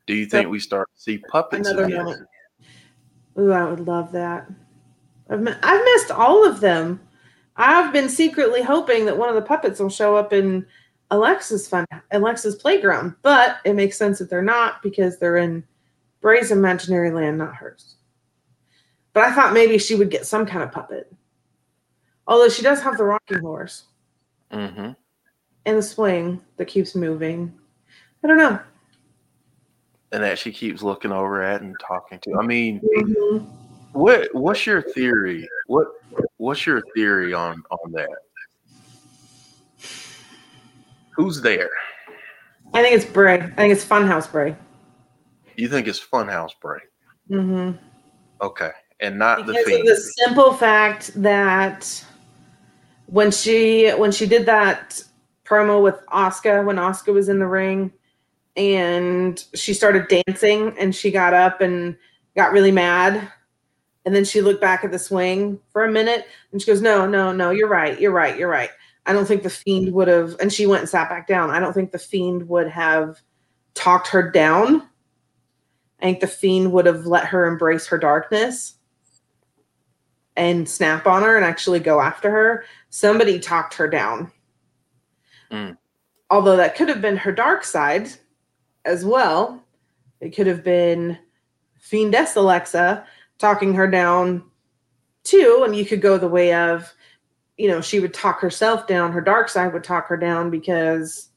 [0.06, 1.98] Do you think we start to see puppets Another again?
[2.06, 2.28] moment.
[3.38, 4.50] Ooh, I would love that.
[5.30, 7.00] I've, I've missed all of them.
[7.58, 10.66] I've been secretly hoping that one of the puppets will show up in
[11.12, 15.64] Alexa's fun, Alexa's playground, but it makes sense that they're not because they're in
[16.22, 17.96] Bray's imaginary land, not hers.
[19.14, 21.12] But I thought maybe she would get some kind of puppet.
[22.28, 23.84] Although she does have the rocking horse
[24.52, 24.92] Mm-hmm.
[25.66, 27.54] and the swing that keeps moving.
[28.24, 28.60] I don't know.
[30.14, 32.38] And that she keeps looking over at and talking to.
[32.40, 33.46] I mean, Mhm.
[33.92, 35.48] what what's your theory?
[35.68, 35.88] What
[36.38, 38.10] what's your theory on on that?
[41.12, 41.70] Who's there?
[42.74, 43.40] I think it's Bray.
[43.42, 44.56] I think it's Funhouse Bray.
[45.56, 46.80] You think it's Funhouse Bray?
[47.30, 47.78] Mm-hmm.
[48.42, 52.04] Okay, and not the because of the simple fact that
[53.08, 55.02] when she when she did that
[55.46, 57.92] promo with Oscar when Oscar was in the ring
[58.56, 61.98] and she started dancing and she got up and
[62.36, 63.32] got really mad.
[64.06, 67.08] And then she looked back at the swing for a minute and she goes no
[67.08, 68.70] no no you're right you're right you're right.
[69.06, 71.50] I don't think the fiend would have and she went and sat back down.
[71.50, 73.22] I don't think the fiend would have
[73.74, 74.82] talked her down.
[76.02, 78.77] I think the fiend would have let her embrace her darkness
[80.38, 82.64] and snap on her and actually go after her.
[82.90, 84.32] Somebody talked her down.
[85.52, 85.78] Mm.
[86.30, 88.10] Although that could have been her dark side
[88.86, 89.64] as well.
[90.22, 91.18] It could have been
[91.82, 93.06] Fiendess Alexa
[93.40, 94.44] talking her down
[95.24, 95.64] too.
[95.66, 96.94] And you could go the way of,
[97.58, 101.30] you know, she would talk herself down, her dark side would talk her down because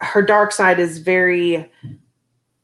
[0.00, 1.72] her dark side is very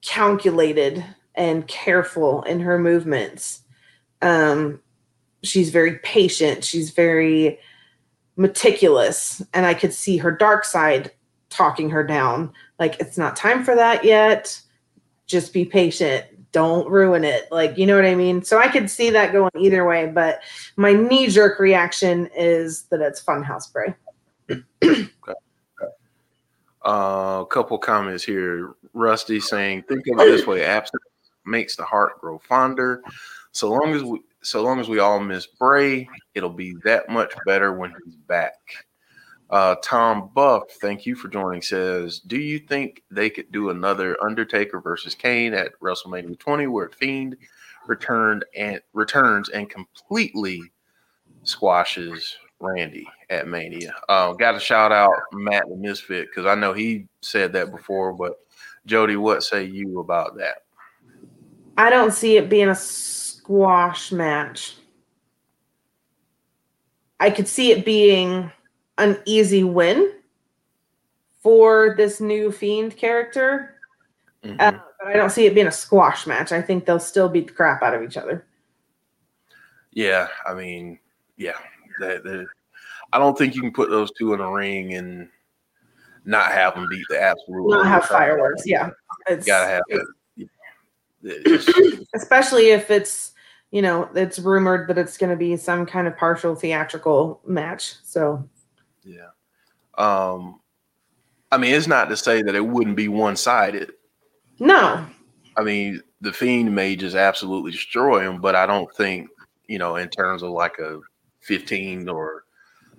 [0.03, 1.03] calculated
[1.35, 3.64] and careful in her movements.
[4.25, 4.81] Um,
[5.43, 6.65] she's very patient.
[6.65, 7.59] She's very
[8.37, 11.13] meticulous, and I could see her dark side
[11.51, 12.53] talking her down.
[12.79, 14.61] Like it's not time for that yet.
[15.27, 16.25] Just be patient.
[16.53, 17.49] Don't ruin it.
[17.53, 18.43] Like you know what I mean.
[18.43, 20.07] So I could see that going either way.
[20.07, 20.41] But
[20.77, 23.95] my knee jerk reaction is that it's Funhouse Bray.
[26.87, 28.75] Uh, a couple comments here.
[28.93, 31.03] Rusty saying, "Think of it this way: absence
[31.47, 33.03] makes the heart grow fonder.
[33.55, 37.33] So long as we, so long as we all miss Bray, it'll be that much
[37.47, 38.55] better when he's back."
[39.51, 41.63] Uh, Tom Buff, thank you for joining.
[41.63, 46.91] Says, "Do you think they could do another Undertaker versus Kane at WrestleMania 20, where
[46.91, 47.37] Fiend
[47.87, 50.61] returned and returns and completely
[51.45, 53.95] squashes Randy at Mania.
[54.09, 58.13] Uh, got to shout out Matt the Misfit because I know he said that before.
[58.13, 58.35] But
[58.87, 60.63] Jody, what say you about that?
[61.77, 62.75] I don't see it being a
[63.45, 64.75] squash match.
[67.21, 68.51] I could see it being
[68.97, 70.13] an easy win
[71.41, 73.75] for this new fiend character,
[74.43, 74.57] Mhm.
[74.59, 76.53] uh, but I don't see it being a squash match.
[76.53, 78.47] I think they'll still beat the crap out of each other.
[79.97, 80.99] yeah, I mean,
[81.37, 81.57] yeah,
[82.01, 82.49] that, that-
[83.13, 85.29] I don't think you can put those two in a ring and
[86.25, 87.69] not have them beat the absolute.
[87.71, 88.63] Not have crap out of fireworks.
[88.67, 88.91] Yeah,
[89.29, 90.03] it's, gotta have it.
[91.23, 91.71] It's-
[92.15, 93.34] especially if it's
[93.75, 97.95] you know it's rumored that it's going to be some kind of partial theatrical match.
[98.05, 98.49] So
[99.03, 99.31] Yeah.
[99.99, 100.61] Um,
[101.51, 103.93] I mean, it's not to say that it wouldn't be one sided.
[104.61, 105.05] no,
[105.57, 109.29] I mean, the Fiend may just absolutely destroy him, but I don't think,
[109.69, 111.01] you know, in terms of like a
[111.41, 112.45] 15 or,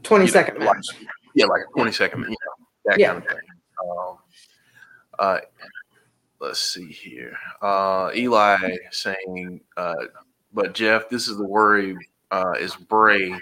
[0.04, 1.08] twenty second know, second like- match.
[1.36, 3.08] yeah, like a 20 second, you know, that Yeah.
[3.14, 3.48] kind of thing.
[3.82, 4.18] Um,
[5.20, 5.40] uh,
[6.40, 7.36] let's see here.
[7.62, 9.96] Uh, Eli saying, uh,
[10.56, 11.96] but Jeff, this is the worry
[12.32, 13.36] uh, is Bray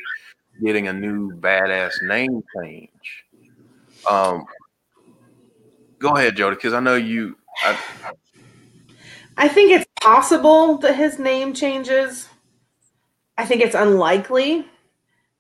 [0.62, 3.26] getting a new badass name change.
[4.10, 4.46] Um,
[6.00, 7.38] go ahead, Jody, because I know you.
[7.64, 7.78] I,
[9.38, 12.28] I think it's possible that his name changes.
[13.38, 14.68] I think it's unlikely.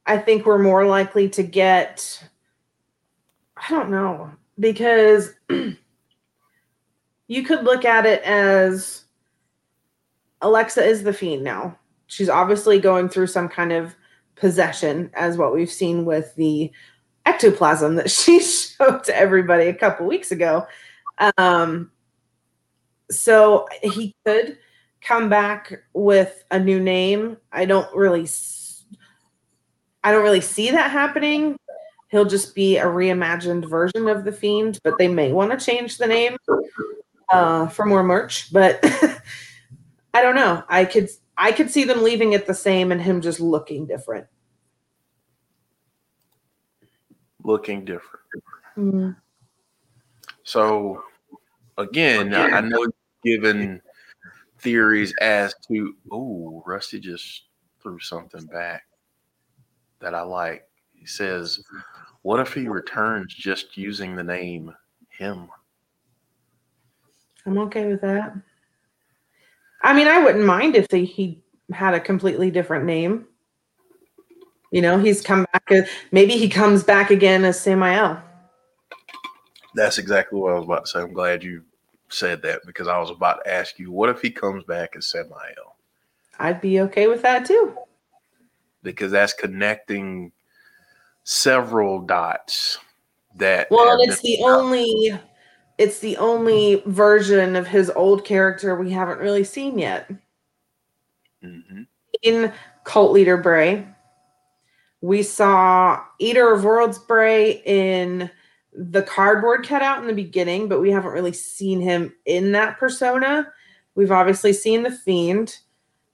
[0.05, 2.23] I think we're more likely to get.
[3.57, 9.02] I don't know because you could look at it as
[10.43, 11.77] Alexa is the fiend now.
[12.07, 13.95] She's obviously going through some kind of
[14.35, 16.71] possession, as what we've seen with the
[17.25, 20.67] ectoplasm that she showed to everybody a couple weeks ago.
[21.37, 21.91] Um,
[23.09, 24.57] so he could
[25.01, 27.37] come back with a new name.
[27.51, 28.27] I don't really,
[30.03, 31.57] I don't really see that happening.
[32.09, 35.97] He'll just be a reimagined version of the Fiend, but they may want to change
[35.97, 36.37] the name
[37.31, 38.53] uh, for more merch.
[38.53, 38.83] But
[40.13, 40.63] I don't know.
[40.69, 44.27] I could, I could see them leaving it the same and him just looking different.
[47.43, 48.25] Looking different.
[48.77, 49.09] Mm-hmm.
[50.43, 51.03] So
[51.77, 52.87] again, I know
[53.23, 53.81] given
[54.59, 57.43] theories as to oh, Rusty just
[57.81, 58.83] threw something back
[59.99, 60.63] that I like.
[60.93, 61.63] He says,
[62.21, 64.73] What if he returns just using the name
[65.09, 65.49] him?
[67.45, 68.35] I'm okay with that.
[69.83, 73.25] I mean, I wouldn't mind if they, he had a completely different name.
[74.71, 75.63] You know, he's come back.
[75.69, 78.21] Uh, maybe he comes back again as Samael.
[79.75, 80.99] That's exactly what I was about to say.
[81.01, 81.63] I'm glad you
[82.09, 85.07] said that because I was about to ask you, what if he comes back as
[85.07, 85.75] Samael?
[86.39, 87.77] I'd be okay with that too.
[88.81, 90.31] Because that's connecting
[91.23, 92.79] several dots
[93.35, 95.13] that Well, it's the only
[95.83, 100.09] it's the only version of his old character we haven't really seen yet.
[101.43, 101.81] Mm-hmm.
[102.21, 102.53] In
[102.85, 103.85] Cult Leader Bray,
[105.01, 108.31] we saw Eater of Worlds Bray in
[108.71, 113.51] the cardboard cutout in the beginning, but we haven't really seen him in that persona.
[113.95, 115.57] We've obviously seen the Fiend.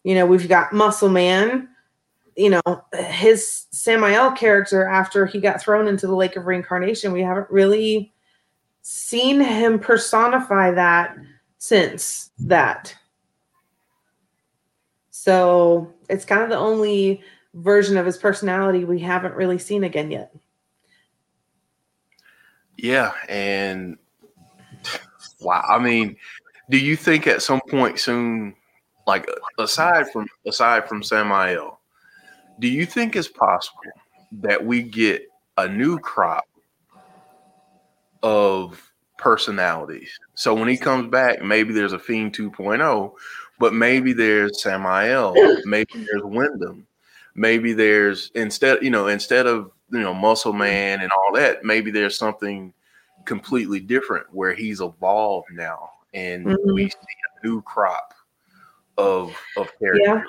[0.04, 1.70] You know, we've got Muscle Man.
[2.36, 7.22] You know, his Samael character after he got thrown into the Lake of Reincarnation, we
[7.22, 8.12] haven't really
[8.82, 11.16] seen him personify that
[11.58, 12.96] since that.
[15.12, 17.22] So it's kind of the only
[17.54, 20.34] version of his personality we haven't really seen again yet.
[22.78, 23.98] Yeah, and
[25.42, 26.16] wow, I mean,
[26.70, 28.56] do you think at some point soon,
[29.06, 29.28] like
[29.58, 31.82] aside from aside from Samael,
[32.60, 33.82] do you think it's possible
[34.32, 35.24] that we get
[35.58, 36.46] a new crop
[38.24, 40.12] of personalities?
[40.36, 43.14] So when he comes back, maybe there's a Fiend 2.0,
[43.60, 46.86] but maybe there's Samael, maybe there's Windham,
[47.36, 51.90] maybe there's instead, you know, instead of you know muscle man and all that maybe
[51.90, 52.72] there's something
[53.26, 56.74] completely different where he's evolved now and Mhm.
[56.76, 56.96] we see
[57.42, 58.14] a new crop
[59.00, 60.24] of of characters Yeah.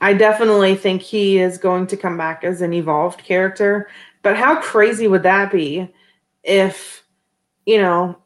[0.00, 3.90] I definitely think he is going to come back as an evolved character.
[4.22, 5.92] But how crazy would that be
[6.44, 7.04] if,
[7.68, 8.16] you know,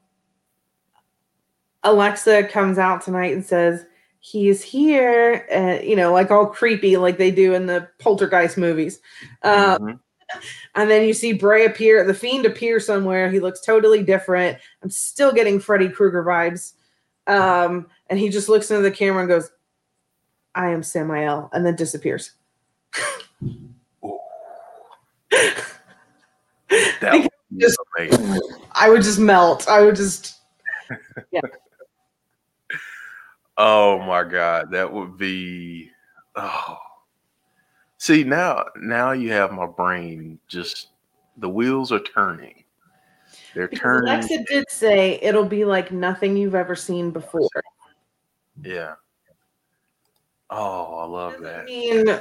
[1.83, 3.85] Alexa comes out tonight and says,
[4.21, 9.01] he's here, and, you know, like all creepy, like they do in the poltergeist movies.
[9.43, 9.99] Uh, Mhm.
[10.77, 13.29] and then you see Bray appear, the fiend appear somewhere.
[13.33, 14.59] He looks totally different.
[14.81, 16.75] I'm still getting Freddy Krueger vibes.
[17.27, 19.51] Um, and he just looks into the camera and goes,
[20.55, 22.31] I am Samael, and then disappears.
[27.01, 27.29] that
[27.59, 28.41] Just- amazing.
[28.73, 29.69] I would just melt.
[29.69, 30.41] I would just
[31.31, 31.41] Yeah.
[33.59, 35.91] oh my god that would be
[36.37, 36.79] oh
[37.99, 40.89] see now now you have my brain just
[41.37, 42.65] the wheels are turning
[43.55, 47.49] they're because turning Alexa did say it'll be like nothing you've ever seen before.
[48.63, 48.95] yeah
[50.49, 52.21] oh i love Doesn't that mean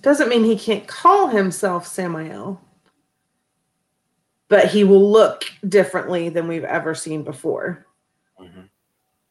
[0.00, 2.60] doesn't mean he can't call himself Samael,
[4.48, 7.86] but he will look differently than we've ever seen before.
[8.40, 8.68] Mhm.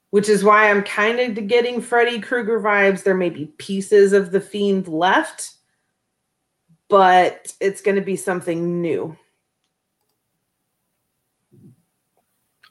[0.10, 3.04] Which is why I'm kind of getting Freddy Krueger vibes.
[3.04, 5.54] There may be pieces of the fiend left,
[6.88, 9.16] but it's going to be something new.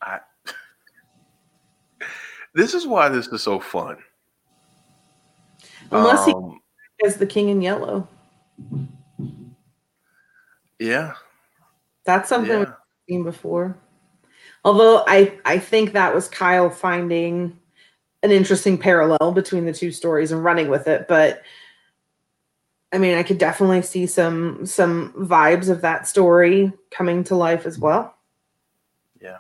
[0.03, 0.20] I,
[2.55, 3.99] this is why this is so fun.
[5.90, 6.61] Unless he Um,
[7.03, 8.09] has the king in yellow.
[10.78, 11.14] yeah,
[12.05, 12.59] That's something yeah.
[12.59, 12.74] we've
[13.09, 13.76] seen before.
[14.64, 17.59] Although I, I think that was Kyle finding
[18.22, 21.07] an interesting parallel between the two stories and running with it.
[21.07, 21.42] But
[22.92, 27.66] I mean, I could definitely see some some vibes of that story coming to life
[27.66, 28.16] as well.
[29.20, 29.38] Yeah.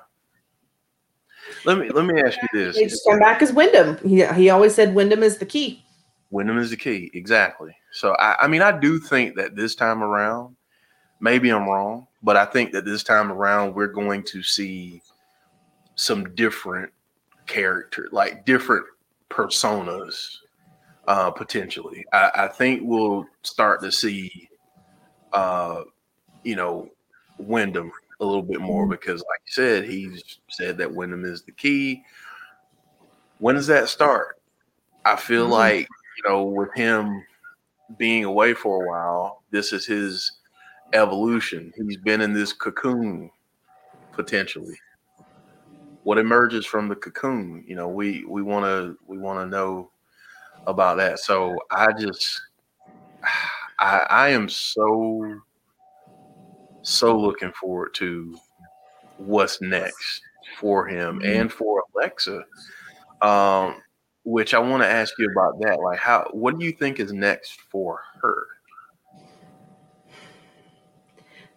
[1.64, 2.76] Let me let me ask you this.
[2.76, 3.96] They just come back as Windham.
[4.06, 5.84] He he always said Windham is the key.
[6.30, 7.74] Windham is the key, exactly.
[7.92, 10.56] So I, I mean, I do think that this time around,
[11.20, 15.02] maybe I'm wrong, but I think that this time around we're going to see
[15.94, 16.90] some different
[17.46, 18.86] character, like different
[19.30, 20.38] personas,
[21.06, 22.04] uh, potentially.
[22.12, 24.48] I, I think we'll start to see,
[25.34, 25.82] uh,
[26.42, 26.88] you know,
[27.38, 31.52] Windham a little bit more because, like you said, he's said that Windham is the
[31.52, 32.02] key.
[33.38, 34.40] When does that start?
[35.04, 35.50] I feel Mhm.
[35.50, 37.22] like you know, with him
[37.98, 40.32] being away for a while, this is his
[40.94, 41.72] evolution.
[41.76, 43.30] He's been in this cocoon
[44.12, 44.76] potentially.
[46.02, 47.64] What emerges from the cocoon?
[47.66, 49.90] You know, we we want to we want to know
[50.66, 51.20] about that.
[51.20, 52.40] So I just
[53.80, 55.40] I I am so
[56.82, 58.38] so looking forward to
[59.16, 60.22] what's next
[60.60, 61.40] for him Mhm.
[61.42, 62.44] and for Alexa.
[63.22, 63.82] Um,
[64.24, 65.80] which I want to ask you about that.
[65.80, 66.28] Like, how?
[66.32, 68.46] What do you think is next for her?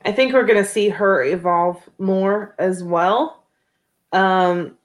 [0.06, 3.44] I think we're going to see her evolve more as well.
[4.14, 4.78] Um,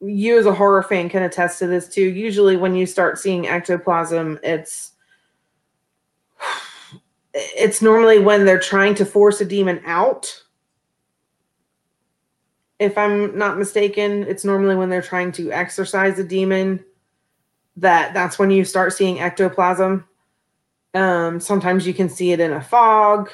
[0.00, 2.04] you, as a horror fan, can attest to this too.
[2.04, 4.92] Usually, when you start seeing ectoplasm, it's
[7.34, 10.42] it's normally when they're trying to force a demon out.
[12.78, 16.82] If I'm not mistaken, it's normally when they're trying to exorcise a demon
[17.76, 20.06] that that's when you start seeing ectoplasm.
[20.94, 23.30] Um, sometimes you can see it in a fog.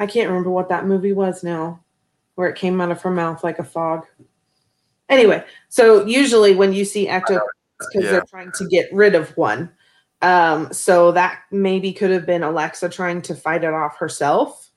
[0.00, 1.78] I can't remember what that movie was now,
[2.34, 4.06] where it came out of her mouth like a fog.
[5.10, 7.46] Anyway, so usually when you see ectoplasm,
[7.78, 8.10] because Yeah.
[8.12, 9.70] they're trying to get rid of one.
[10.22, 14.70] Um, so that maybe could have been Alexa trying to fight it off herself.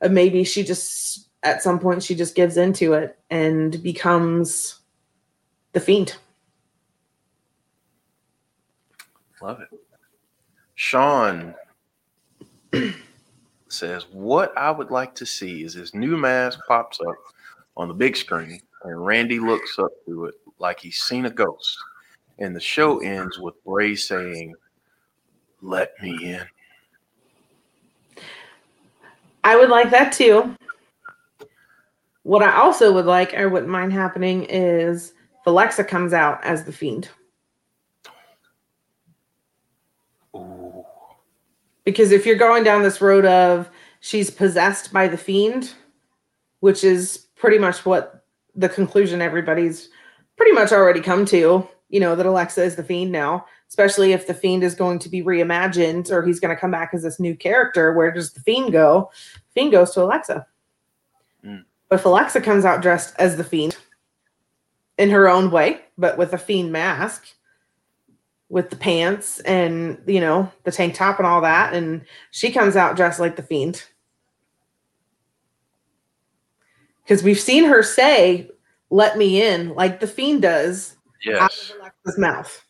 [0.00, 4.80] Uh, maybe she just at some point she just gives into it and becomes
[5.72, 6.16] the fiend.
[9.40, 9.68] Love it.
[10.76, 11.54] Sean
[13.72, 17.16] says, What I would like to see is this new mask pops up
[17.76, 21.76] on the big screen, and Randy looks up to it like he's seen a ghost.
[22.38, 24.54] And the show ends with Bray saying,
[25.60, 26.46] Let me in.
[29.44, 30.54] I would like that too.
[32.22, 36.64] What I also would like, or wouldn't mind happening, is if Alexa comes out as
[36.64, 37.08] the fiend.
[41.84, 43.70] Because if you're going down this road of
[44.00, 45.74] she's possessed by the fiend,
[46.60, 48.24] which is pretty much what
[48.54, 49.88] the conclusion everybody's
[50.36, 54.26] pretty much already come to, you know, that Alexa is the fiend now, especially if
[54.26, 57.20] the fiend is going to be reimagined or he's going to come back as this
[57.20, 57.92] new character.
[57.92, 59.10] Where does the fiend go?
[59.54, 60.46] Fiend goes to Alexa.
[61.44, 61.64] Mm.
[61.88, 63.76] But if Alexa comes out dressed as the fiend
[64.98, 67.26] in her own way, but with a fiend mask,
[68.52, 72.76] with the pants and you know the tank top and all that and she comes
[72.76, 73.82] out dressed like the fiend.
[77.02, 78.50] Because we've seen her say
[78.90, 80.96] let me in like the fiend does.
[81.30, 81.70] Out Yes.
[81.70, 82.66] of alexa's mouth.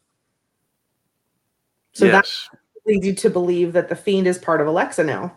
[1.95, 2.29] So that
[2.87, 5.35] leads you to believe that the fiend is part of alexa now.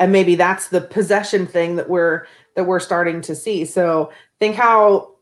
[0.00, 2.26] And maybe that's the possession thing that we're
[2.56, 3.64] that we're starting to see.
[3.64, 5.14] So think how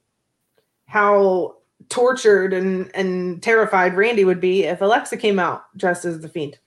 [0.87, 1.57] how
[1.89, 6.59] tortured and and terrified randy would be if alexa came out dressed as the fiend.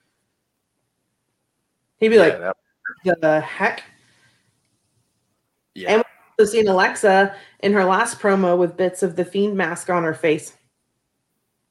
[2.00, 3.84] He'd be yeah, like that- the heck?
[5.76, 5.90] Yeah.
[5.90, 9.90] and- we've also seen alexa in her last promo with bits of the fiend mask
[9.90, 10.54] on her face.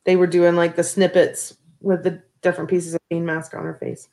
[0.04, 3.74] They were doing like the snippets with the different pieces of fiend mask on her
[3.74, 4.08] face.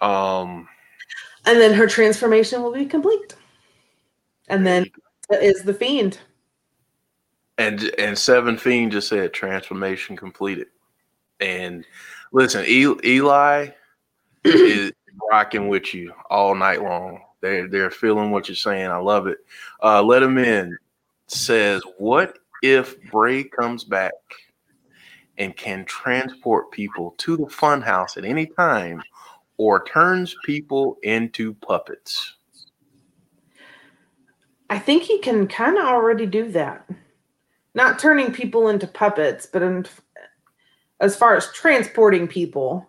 [0.00, 0.68] Um,
[1.46, 3.34] and then her transformation will be complete.
[4.48, 4.90] And then
[5.30, 6.18] is the fiend
[7.58, 10.68] and and Seven Fiend just said transformation completed.
[11.40, 11.84] And
[12.32, 13.68] listen, E- Eli
[14.44, 14.92] is
[15.30, 17.20] rocking with you all night long.
[17.40, 18.90] They're they're feeling what you're saying.
[18.90, 19.38] I love it.
[19.82, 20.76] Uh, Let him in
[21.26, 24.12] says, "What if Bray comes back
[25.38, 29.02] and can transport people to the funhouse at any time,
[29.56, 32.34] or turns people into puppets?"
[34.68, 36.88] I think he can kind of already do that.
[37.76, 39.86] Not turning people into puppets, but in,
[40.98, 42.88] as far as transporting people,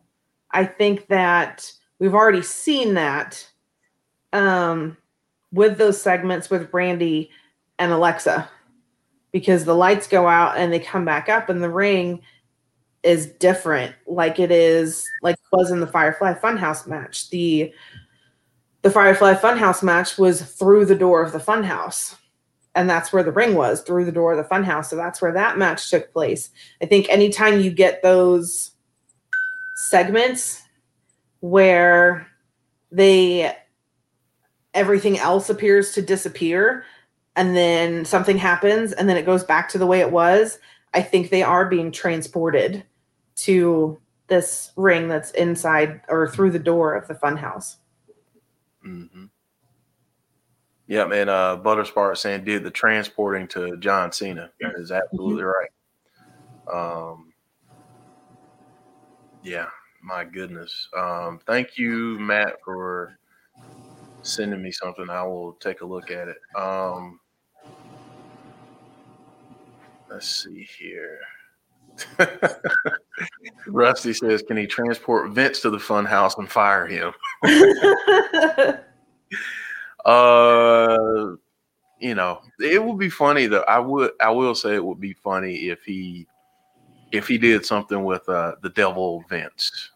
[0.51, 3.47] I think that we've already seen that
[4.33, 4.97] um,
[5.51, 7.29] with those segments with Brandy
[7.77, 8.49] and Alexa
[9.31, 12.21] because the lights go out and they come back up and the ring.
[13.03, 17.29] is different, like it is like it was in the Firefly Funhouse match.
[17.29, 17.73] The
[18.81, 22.15] the Firefly Funhouse match was through the door of the Funhouse.
[22.77, 24.85] And that's where the ring was, through the door of the Funhouse.
[24.85, 26.51] So that's where that match took place.
[26.81, 28.71] I think anytime you get those
[29.75, 30.61] segments
[31.39, 32.27] where
[32.91, 33.53] they
[34.73, 36.85] everything else appears to disappear
[37.35, 40.57] and then something happens and then it goes back to the way it was
[40.93, 42.83] i think they are being transported
[43.35, 47.77] to this ring that's inside or through the door of the funhouse
[48.85, 49.25] Mm-hmm.
[50.87, 51.27] Yeah, man.
[51.27, 54.49] Uh, Butterspark saying did the transporting to John Cena.
[54.61, 55.69] That is absolutely right.
[56.73, 57.33] Um,
[59.43, 59.67] yeah,
[60.01, 60.87] my goodness.
[60.97, 63.19] Um, thank you, Matt, for
[64.21, 65.09] sending me something.
[65.09, 66.37] I will take a look at it.
[66.57, 67.19] Um,
[70.09, 71.19] let's see here.
[73.67, 77.11] Rusty says, "Can he transport Vince to the fun house and fire him?"
[80.07, 81.35] uh,
[81.99, 83.65] you know, it would be funny though.
[83.67, 86.27] I would, I will say, it would be funny if he,
[87.11, 89.91] if he did something with uh the Devil Vince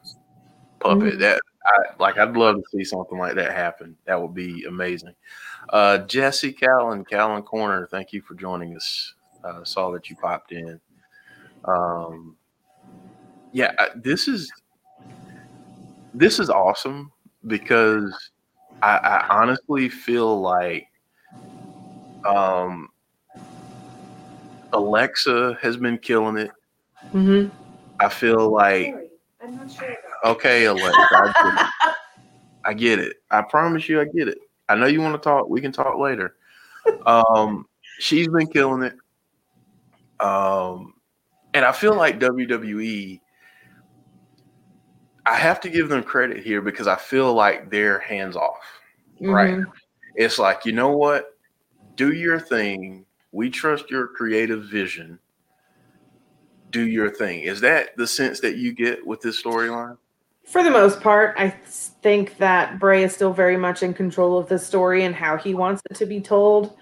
[0.80, 1.16] puppet.
[1.16, 1.20] Mhm.
[1.20, 2.18] That I like.
[2.18, 3.96] I'd love to see something like that happen.
[4.06, 5.14] That would be amazing.
[5.70, 9.14] Uh, Jesse Callan, Callan Corner, thank you for joining us.
[9.44, 10.80] Uh, saw that you popped in.
[11.66, 12.36] Um,
[13.52, 14.52] yeah, this is
[16.14, 17.12] this is awesome
[17.48, 18.32] because
[18.82, 20.88] I, I honestly feel like
[22.26, 22.90] um,
[24.74, 26.52] Alexa has been killing it.
[27.12, 27.48] hmm
[28.00, 28.96] I feel like
[29.70, 29.96] sure.
[30.26, 31.94] okay, Alexa, I get, it.
[32.66, 33.18] I get it.
[33.30, 34.40] I promise you, I get it.
[34.68, 35.48] I know you want to talk.
[35.50, 36.36] We can talk later.
[37.06, 37.68] Um,
[38.00, 38.96] she's been killing it.
[40.20, 40.94] Um,
[41.54, 43.21] and I feel like WWE.
[45.26, 48.62] I have to give them credit here because I feel like they're hands off.
[49.20, 49.56] Right.
[49.56, 49.72] Mhm.
[50.16, 51.38] It's like, you know what?
[51.96, 53.06] Do your thing.
[53.32, 55.20] We trust your creative vision.
[56.72, 57.42] Do your thing.
[57.42, 59.98] Is that the sense that you get with this storyline?
[60.46, 64.50] For the most part, I think that Bray is still very much in control of
[64.50, 66.76] the story and how he wants it to be told.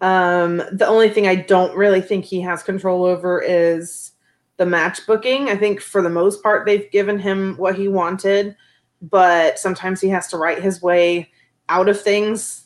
[0.00, 4.12] Um, the only thing I don't really think he has control over is
[4.58, 5.48] the match booking.
[5.48, 8.54] I think for the most part, they've given him what he wanted,
[9.00, 11.30] but sometimes he has to write his way
[11.68, 12.64] out of things,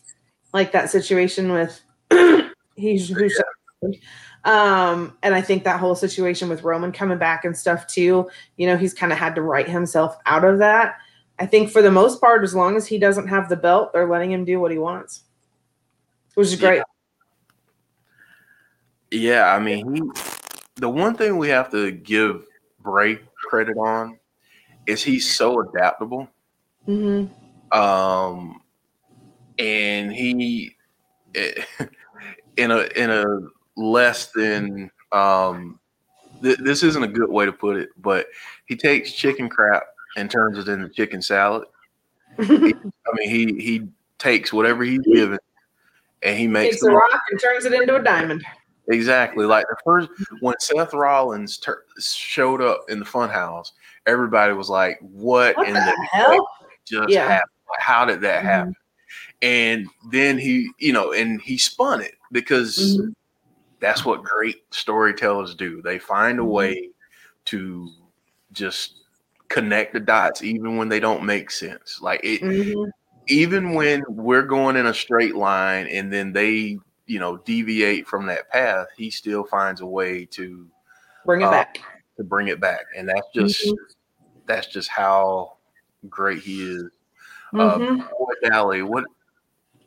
[0.52, 1.80] like that situation with
[2.76, 3.28] he's who
[4.44, 8.66] um, and I think that whole situation with Roman coming back and stuff too, you
[8.66, 10.96] know, he's kind of had to write himself out of that.
[11.38, 14.08] I think for the most part, as long as he doesn't have the belt, they're
[14.08, 15.22] letting him do what he wants,
[16.34, 16.82] which is great.
[19.10, 20.31] Yeah, I mean, he.
[20.82, 22.44] The one thing we have to give
[22.80, 24.18] Bray credit on
[24.84, 26.28] is he's so adaptable.
[26.84, 27.26] hmm
[27.70, 28.60] um,
[29.60, 30.74] and he
[31.34, 33.24] in a in a
[33.76, 35.78] less than um,
[36.42, 38.26] th- this isn't a good way to put it, but
[38.66, 39.84] he takes chicken crap
[40.16, 41.68] and turns it into chicken salad.
[42.40, 45.38] I mean, he he takes whatever he's given
[46.22, 48.44] and he makes Takes a rock and turns it into a diamond.
[48.92, 49.46] Exactly.
[49.46, 53.68] Like the first when Seth Rollins tur showed up in the funhouse,
[54.06, 56.48] everybody was like, "What, What in the the hell?
[56.86, 57.26] just Yeah.
[57.26, 57.50] happened?
[57.78, 58.46] How did that Mhm.
[58.48, 58.74] happen?"
[59.42, 63.12] And then he, you know, and he spun it because Mhm.
[63.80, 65.82] that's what great storytellers do.
[65.82, 66.50] They find a Mhm.
[66.50, 66.90] way
[67.46, 67.90] to
[68.52, 69.00] just
[69.48, 72.00] connect the dots, even when they don't make sense.
[72.00, 72.90] Like it, Mhm.
[73.28, 78.26] even when we're going in a straight line and then they you know deviate from
[78.26, 80.68] that path he still finds a way to
[81.24, 81.78] Bring it Uh, back.
[82.16, 83.76] to bring it back and that's just Mhm.
[84.46, 85.56] that's just how
[86.08, 86.84] great he is
[87.54, 88.08] uh, Mhm.
[88.18, 89.04] boy dally what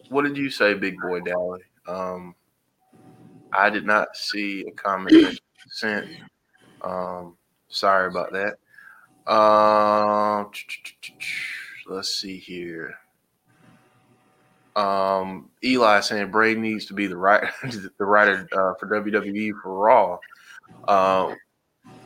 [0.10, 2.36] what did you say big boy dally um
[3.54, 5.16] i did not see a comment
[5.70, 6.06] sent
[6.82, 7.36] um
[7.68, 8.58] sorry about that
[9.32, 10.52] um
[11.88, 12.96] let's see here
[14.76, 19.74] um, Eli saying Bray needs to be the right the writer uh, for WWE for
[19.74, 20.18] Raw
[20.88, 21.34] uh,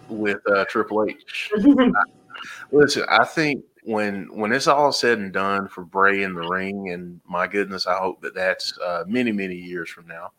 [0.07, 1.51] with uh, Triple H.
[2.71, 6.91] Listen, I think when when it's all said and done for Bray in the ring,
[6.91, 10.31] and my goodness, I hope that that's uh, many many years from now.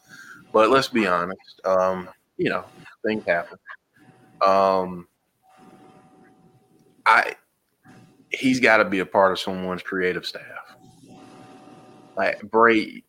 [0.52, 2.64] But let's be honest, um, you know,
[3.04, 3.58] things happen.
[4.40, 5.08] Um,
[7.06, 7.34] I
[8.30, 10.59] he's got to be a part of someone's creative staff
[12.20, 13.02] like Bray,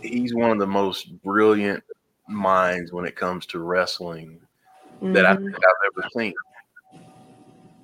[0.00, 1.84] he's one of the most brilliant
[2.28, 4.40] minds when it comes to wrestling
[5.02, 6.34] that I think I've ever seen.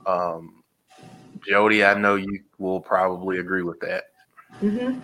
[0.07, 0.63] Um,
[1.47, 4.05] Jody, I know you will probably agree with that.
[4.61, 5.01] hmm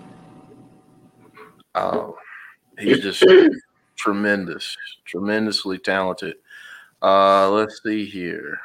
[1.74, 2.14] Um,
[2.78, 3.22] he's just
[3.96, 6.36] tremendous, tremendously talented.
[7.02, 8.58] Uh, let's see here.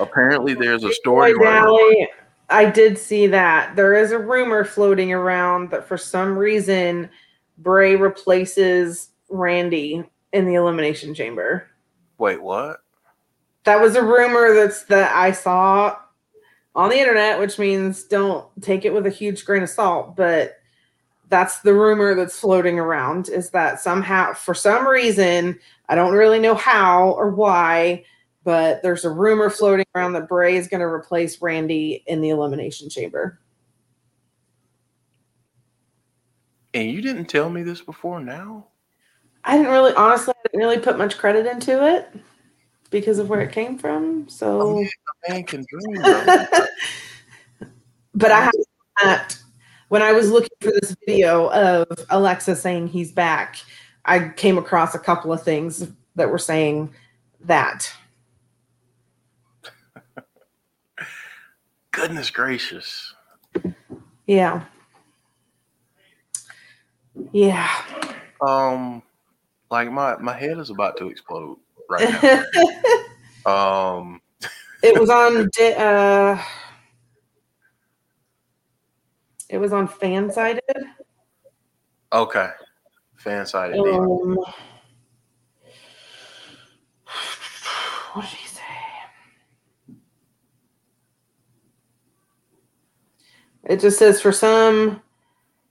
[0.00, 1.34] Apparently, there's a Boy story.
[1.38, 2.08] Valley,
[2.48, 3.76] I did see that.
[3.76, 7.08] There is a rumor floating around that for some reason
[7.58, 11.68] Bray replaces Randy in the Elimination Chamber.
[12.18, 12.78] Wait, what?
[13.64, 15.96] That was a rumor that's that I saw
[16.74, 20.58] on the internet, which means don't take it with a huge grain of salt, but
[21.28, 26.38] that's the rumor that's floating around is that somehow for some reason, I don't really
[26.38, 28.04] know how or why,
[28.44, 32.30] but there's a rumor floating around that Bray is going to replace Randy in the
[32.30, 33.38] elimination chamber.
[36.74, 38.66] And you didn't tell me this before now?
[39.44, 42.14] I didn't really honestly I didn't really put much credit into it
[42.90, 44.28] because of where it came from.
[44.28, 44.86] So Oh,
[45.28, 46.02] man can dream.
[48.14, 48.52] but I have
[49.02, 49.38] that
[49.92, 53.58] when I was looking for this video of Alexa saying he's back,
[54.06, 55.86] I came across a couple of things
[56.16, 56.94] that were saying
[57.40, 57.92] that.
[61.92, 63.14] Goodness gracious.
[64.26, 64.64] Yeah.
[67.32, 67.68] Yeah.
[68.40, 69.02] Um,
[69.70, 72.42] like my my head is about to explode right now.
[73.44, 74.20] Um,
[74.84, 76.40] it was on di- uh
[79.48, 80.60] it was on Fansided.
[82.12, 82.50] okay.
[83.16, 83.80] Fan sided.
[83.80, 84.36] Um,
[88.14, 88.62] what did he say?
[93.72, 95.00] It just says for some,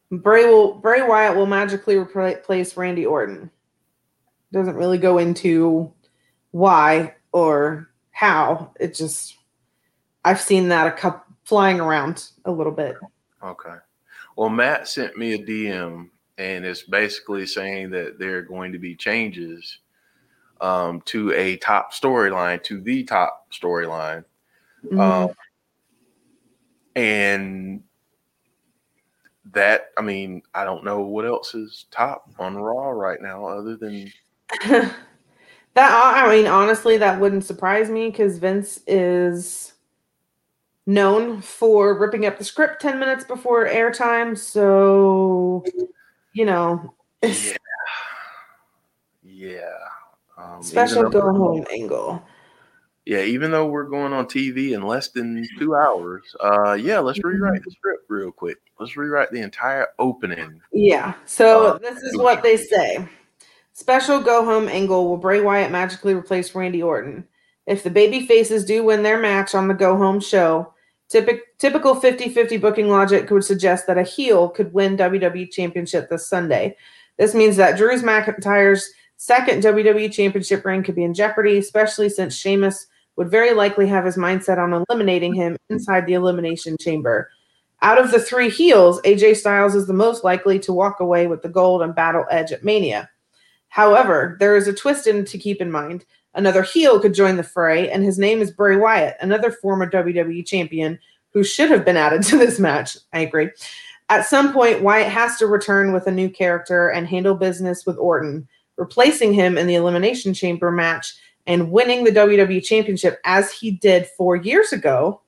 [0.09, 3.51] Bray will Bray Wyatt will magically replace Randy Orton.
[4.51, 5.93] Doesn't really go into
[6.49, 8.73] why or how.
[8.79, 9.37] It just
[10.25, 12.95] I've seen that a couple flying around a little bit.
[13.43, 13.75] Okay.
[14.35, 18.79] Well, Matt sent me a DM and it's basically saying that there are going to
[18.79, 19.77] be changes
[20.59, 24.25] um, to a top storyline, to the top storyline.
[24.85, 24.99] Mhm.
[24.99, 25.35] Um,
[26.95, 27.83] and
[29.53, 33.75] that, I mean, I don't know what else is top on Raw right now other
[33.75, 34.11] than
[34.63, 34.93] that
[35.77, 39.73] I mean, honestly, that wouldn't surprise me because Vince is
[40.85, 44.37] known for ripping up the script ten minutes before airtime.
[44.37, 45.63] So,
[46.33, 47.57] you know, yeah,
[49.23, 49.77] yeah.
[50.37, 52.21] Um, special go home angle.
[53.11, 57.21] Yeah, even though we're going on TV in less than two hours, uh, yeah, let's
[57.21, 58.59] rewrite the script real quick.
[58.79, 60.61] Let's rewrite the entire opening.
[60.71, 61.15] Yeah.
[61.25, 63.05] So Uh, this is what they say.
[63.73, 67.27] Special go home angle will Bray Wyatt magically replace Randy Orton.
[67.67, 70.73] If the baby faces do win their match on the go home show,
[71.09, 76.09] typic, typical 50 50 booking logic would suggest that a heel could win WWE Championship
[76.09, 76.77] this Sunday.
[77.17, 82.33] This means that Drew McIntyre's second WWE Championship reign could be in jeopardy, especially since
[82.33, 87.29] Sheamus would very likely have his mindset on eliminating him inside the Elimination Chamber.
[87.81, 91.41] Out of the three heels, AJ Styles is the most likely to walk away with
[91.41, 93.09] the gold and battle edge at Mania.
[93.69, 96.05] However, there is a twist in to keep in mind.
[96.33, 100.45] Another heel could join the fray, and his name is Bray Wyatt, another former WWE
[100.45, 100.99] champion
[101.33, 102.97] who should have been added to this match.
[103.13, 103.49] I agree.
[104.09, 107.97] At some point, Wyatt has to return with a new character and handle business with
[107.97, 108.47] Orton,
[108.77, 111.15] replacing him in the Elimination Chamber match
[111.47, 115.21] and winning the WWE Championship as he did four years ago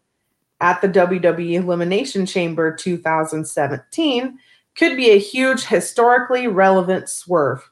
[0.61, 4.37] at the WWE Elimination Chamber 2017
[4.75, 7.69] could be a huge historically relevant swerve.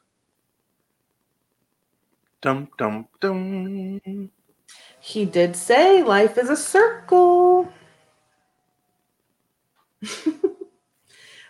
[2.40, 4.30] Dum dum dum.
[5.00, 7.72] He did say life is a circle.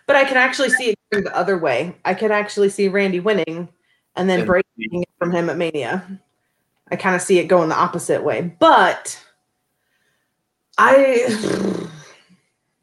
[0.05, 1.95] but I can actually see it the other way.
[2.05, 3.69] I can actually see Randy winning
[4.15, 6.19] and then And- breaking it from him at Mania.
[6.91, 8.55] I kind of see it going the opposite way.
[8.59, 9.19] But
[10.77, 11.87] I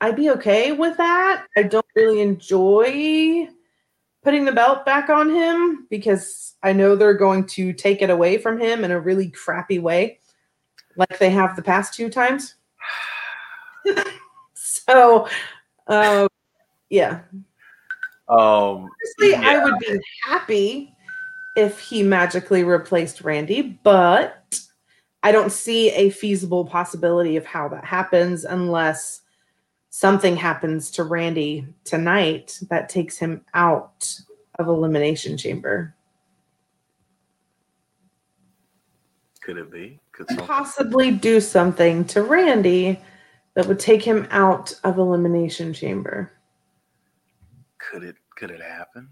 [0.01, 1.46] I'd be okay with that.
[1.57, 3.48] I don't really enjoy
[4.22, 8.38] putting the belt back on him because I know they're going to take it away
[8.38, 10.20] from him in a really crappy way,
[10.96, 12.55] like they have the past two times.
[14.55, 15.28] so,
[15.86, 16.28] uh,
[16.88, 17.20] yeah.
[18.28, 18.88] Um,
[19.18, 20.94] Honestly, I would be happy
[21.57, 24.61] if he magically replaced Randy, but
[25.22, 29.22] I don't see a feasible possibility of how that happens unless
[29.90, 34.20] something happens to Randy tonight that takes him out
[34.59, 35.94] of elimination chamber.
[39.51, 39.98] could it be?
[40.12, 43.01] Could something- possibly do something to Randy
[43.55, 46.32] that would take him out of Elimination Chamber.
[47.78, 49.09] could it could it happen?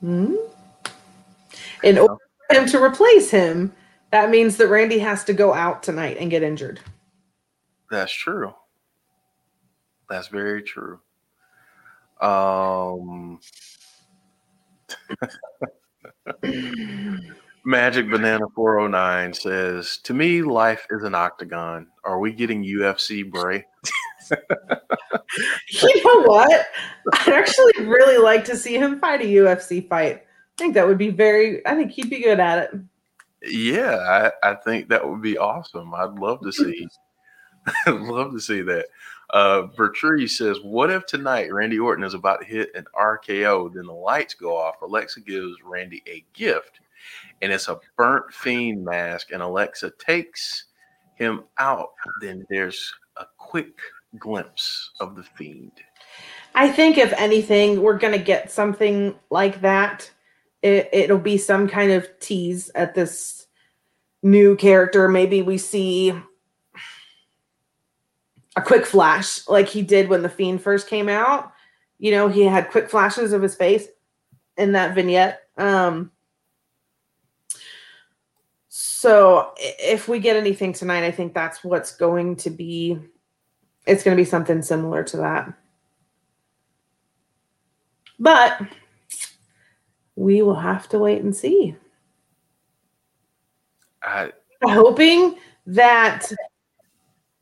[0.00, 0.34] Hmm?
[1.82, 2.16] In order
[2.48, 3.72] for him to replace him,
[4.10, 6.80] that means that Randy has to go out tonight and get injured.
[7.90, 8.54] That's true.
[10.08, 11.00] That's very true.
[12.20, 13.40] Um,
[17.64, 21.88] Magic Banana 409 says, To me, life is an octagon.
[22.04, 23.64] Are we getting UFC Bray?
[25.70, 26.66] You know what?
[27.12, 30.25] I'd actually really like to see him fight a UFC fight.
[30.56, 32.80] I think that would be very, I think he'd be good at it.
[33.42, 35.94] Yeah, I, I think that would be awesome.
[35.94, 36.88] I'd love to see.
[37.86, 38.86] I'd love to see that.
[39.30, 43.86] Uh, Bertree says, "What if tonight Randy Orton is about to hit an RKO, then
[43.86, 44.80] the lights go off?
[44.82, 46.80] Alexa gives Randy a gift,
[47.42, 50.64] and it's a burnt fiend mask, and Alexa takes
[51.16, 51.90] him out.
[52.20, 53.78] Then there's a quick
[54.18, 55.72] glimpse of the fiend.
[56.54, 60.10] I think if anything, we're gonna get something like that.
[60.66, 63.46] It, it'll be some kind of tease at this
[64.20, 65.08] new character.
[65.08, 66.12] Maybe we see
[68.56, 71.52] a quick flash, like he did when the Fiend first came out.
[72.00, 73.86] You know, he had quick flashes of his face
[74.56, 75.42] in that vignette.
[75.56, 76.10] Um,
[78.68, 82.98] so if we get anything tonight, I think that's what's going to be.
[83.86, 85.54] It's going to be something similar to that.
[88.18, 88.60] But
[90.16, 91.76] we will have to wait and see.
[94.02, 95.36] I Hoping
[95.66, 96.32] that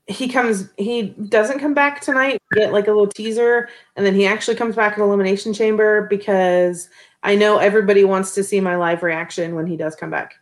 [0.06, 2.42] he comes, he doesn't come back tonight.
[2.52, 6.90] Get like a little teaser, and then he actually comes back in Elimination Chamber because
[7.22, 10.34] I know everybody wants to see my live reaction when he does come back.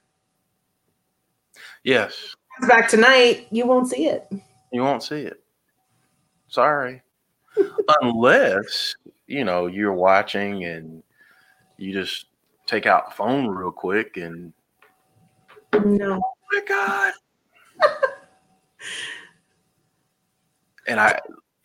[1.85, 4.27] yes, Comes back tonight, you won't see it.
[4.73, 5.43] you won't see it.
[6.49, 7.03] Sorry,
[8.03, 8.95] unless
[9.27, 11.03] you know you're watching and
[11.83, 12.27] you just
[12.67, 14.53] take out the phone real quick and
[15.85, 16.21] No.
[16.23, 17.13] oh my god
[20.87, 21.19] and i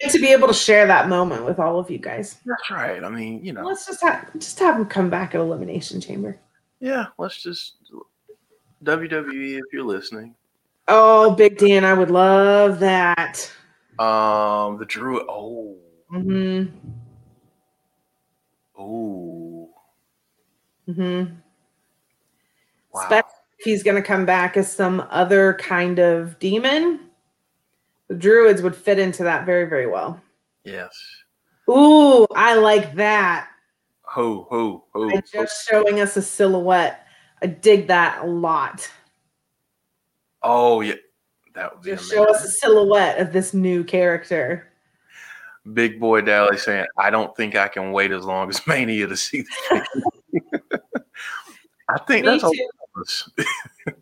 [0.09, 2.37] To be able to share that moment with all of you guys.
[2.45, 5.41] that's right i mean you know Let's just have just have him come back at
[5.41, 6.39] Elimination Chamber.
[6.79, 7.75] yeah let's just
[8.83, 10.35] wwe if you're listening
[10.89, 13.51] Oh, Big Dan, I would love that.
[13.99, 15.75] um the druid oh
[16.09, 16.63] hmm
[18.77, 19.56] oh
[20.87, 21.23] hmm
[22.93, 27.01] wow Especially if he's going to come back as some other kind of demon.
[28.07, 30.21] The druids would fit into that very, very well.
[30.63, 30.95] yes
[31.69, 33.49] Ooh, I like that.
[34.03, 37.05] ho ho ho And just showing us a silhouette.
[37.41, 38.89] I dig that a lot.
[40.43, 40.93] oh yeah
[41.53, 42.25] that would be Just amazing.
[42.25, 44.71] show us a silhouette of this new character.
[45.73, 49.17] Big boy Dally saying, I don't think I can wait as long as Mania to
[49.17, 49.83] see the.
[51.89, 52.55] I think Me that's a lot
[52.95, 53.29] of us.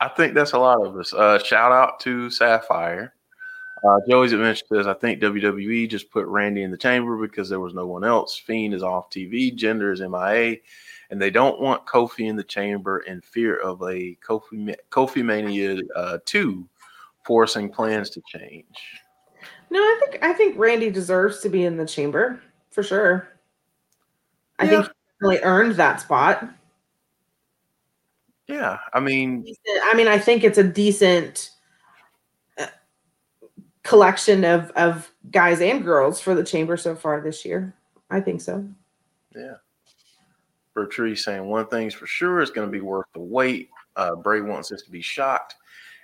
[0.00, 1.12] I think that's a lot of us.
[1.12, 3.14] Uh, shout out to Sapphire.
[3.86, 7.60] Uh, Joey's Adventure says, I think WWE just put Randy in the chamber because there
[7.60, 8.36] was no one else.
[8.36, 10.56] Fiend is off TV, gender is MIA,
[11.10, 15.78] and they don't want Kofi in the chamber in fear of a Kofi, Kofi Mania
[15.94, 16.68] uh, 2
[17.24, 19.02] forcing plans to change.
[19.70, 22.40] No, I think I think Randy deserves to be in the chamber
[22.70, 23.28] for sure.
[24.58, 24.90] I think he
[25.20, 26.48] really earned that spot.
[28.48, 29.44] Yeah, I mean,
[29.84, 31.50] I mean, I think it's a decent
[32.58, 32.66] uh,
[33.82, 37.74] collection of of guys and girls for the chamber so far this year.
[38.10, 38.64] I think so.
[39.34, 39.56] Yeah.
[40.74, 43.70] Bertree saying one thing's for sure, it's going to be worth the wait.
[43.96, 45.56] Uh, Bray wants us to be shocked.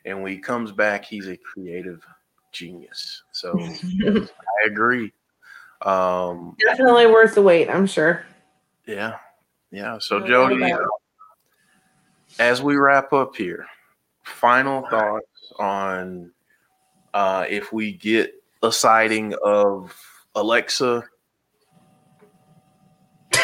[0.05, 2.05] And when he comes back, he's a creative
[2.51, 3.23] genius.
[3.33, 3.53] So
[4.07, 5.13] I agree.
[5.83, 7.69] Um, Definitely worth the wait.
[7.69, 8.25] I'm sure.
[8.87, 9.17] yeah.
[9.71, 9.99] Yeah.
[10.01, 10.89] So, Jody, doubt about it.
[12.39, 13.67] As we wrap up here,
[14.25, 16.31] final thoughts on
[17.15, 19.95] uh, if we get a sighting of
[20.35, 21.05] Alexa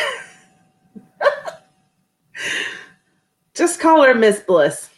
[3.55, 4.91] Just call her Miss Bliss.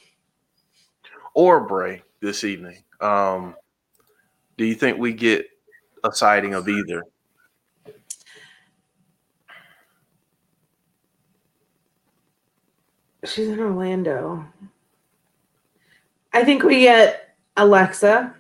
[1.35, 2.83] or Bray this evening.
[3.01, 3.55] Um,
[4.59, 5.47] do you think we get
[6.05, 7.03] a sighting of either?
[13.25, 14.45] She's in Orlando.
[16.33, 18.35] I think we get Alexa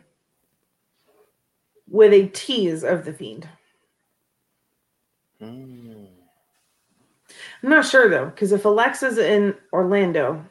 [1.88, 3.48] with a tease of the fiend.
[5.38, 6.04] Hmm.
[7.62, 10.44] I'm not sure though, because if Alexa's in Orlando,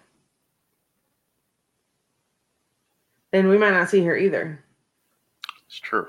[3.31, 4.63] then we might not see her either.
[5.67, 6.07] It's true.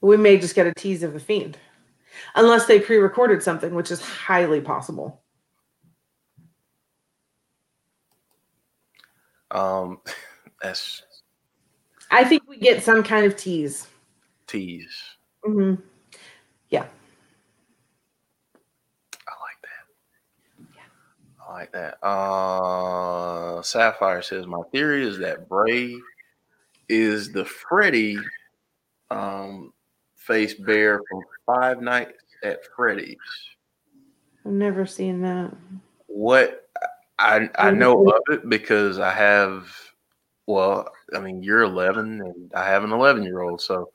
[0.00, 1.58] We may just get a tease of the fiend,
[2.34, 5.23] unless they pre-recorded something, which is highly possible.
[9.54, 10.00] Um,
[10.62, 11.02] that's
[12.10, 13.86] I think we get some kind of tease.
[14.46, 14.96] tease.
[15.44, 15.74] hmm
[16.68, 16.86] Yeah.
[19.26, 20.66] I like that.
[20.74, 20.82] Yeah.
[21.48, 22.06] I like that.
[22.06, 25.96] Uh, Sapphire says my theory is that Bray
[26.88, 28.18] is the Freddy
[29.10, 29.72] um,
[30.28, 33.16] Fazbear from Five Nights at Freddy's.
[34.46, 35.54] I've never seen that.
[36.06, 36.63] What
[37.18, 39.68] I I know of it because I have.
[40.46, 43.90] Well, I mean, you're 11, and I have an 11 year old, so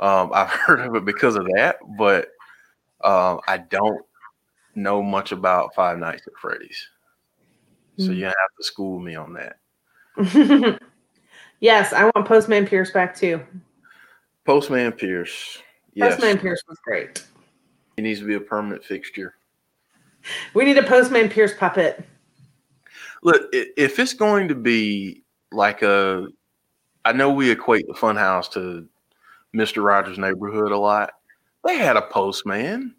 [0.00, 1.76] um, I've heard of it because of that.
[1.96, 2.28] But
[3.04, 4.04] um, I don't
[4.74, 6.88] know much about Five Nights at Freddy's,
[7.98, 8.12] so Hmm.
[8.18, 9.56] you have to school me on that.
[11.60, 13.40] yes, I want Postman Pierce back too.
[14.44, 15.58] Postman Pierce,
[15.94, 17.24] yes, Postman Pierce was great.
[17.96, 19.34] he needs to be a permanent fixture.
[20.54, 22.04] We need a Postman Pierce puppet.
[23.24, 26.28] Look, if it's going to be like a,
[27.04, 28.86] I know we equate the Funhouse to
[29.52, 31.10] Mister Rogers' Neighborhood a lot.
[31.64, 32.94] They had a postman.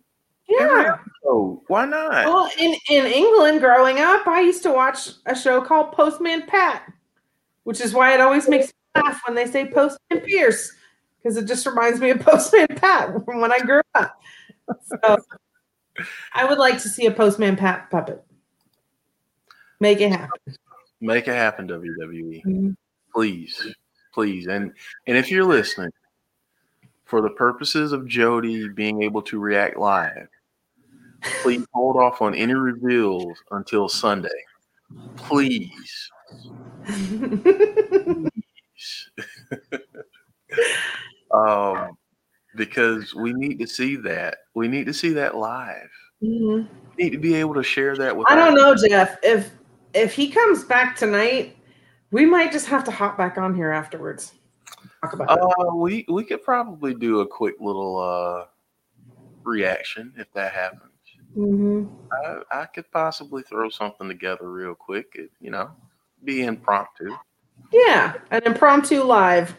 [0.50, 0.98] Yeah.
[1.26, 2.26] Oh, why not?
[2.26, 6.92] Well, in, in England growing up, I used to watch a show called Postman Pat,
[7.64, 10.72] which is why it always makes me laugh when they say Postman Pierce,
[11.18, 14.20] because it just reminds me of Postman Pat from when I grew up.
[14.84, 15.18] So
[16.34, 18.24] I would like to see a Postman Pat puppet.
[19.80, 20.56] Make it happen.
[21.02, 22.44] Make it happen, WWE.
[22.46, 22.76] Mhm.
[23.14, 23.74] Please,
[24.14, 24.74] please, and
[25.08, 25.92] and if you're listening,
[27.06, 30.28] for the purposes of Jody being able to react live,
[31.42, 34.30] please hold off on any reveals until Sunday.
[35.16, 36.10] Please.
[41.34, 41.98] um,
[42.56, 44.38] because we need to see that.
[44.54, 45.90] We need to see that live.
[46.24, 46.68] Mhm.
[46.98, 48.28] We need to be able to share that with.
[48.30, 49.18] I don't know, Jeff.
[49.24, 49.52] If
[49.96, 51.58] if he comes back tonight,
[52.12, 54.34] we might just have to hop back on here afterwards.
[55.02, 55.30] Talk about.
[55.30, 58.46] Uh, we we could probably do a quick little uh
[59.44, 60.92] reaction if that happens.
[61.36, 61.90] Mhm.
[62.12, 65.08] I, I could possibly throw something together real quick.
[65.16, 65.72] It, you know,
[66.24, 67.16] be impromptu.
[67.72, 69.56] Yeah, an impromptu live.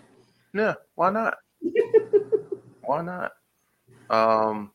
[0.54, 1.36] Yeah, why not?
[2.82, 3.32] why not?
[4.10, 4.72] Um,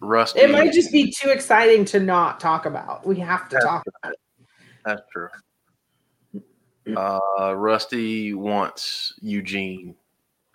[0.00, 0.40] Rusty.
[0.40, 3.06] It might just be too exciting to not talk about.
[3.06, 4.18] We have to talk about it.
[4.84, 5.28] That's true.
[6.96, 9.94] Uh, Rusty wants Eugene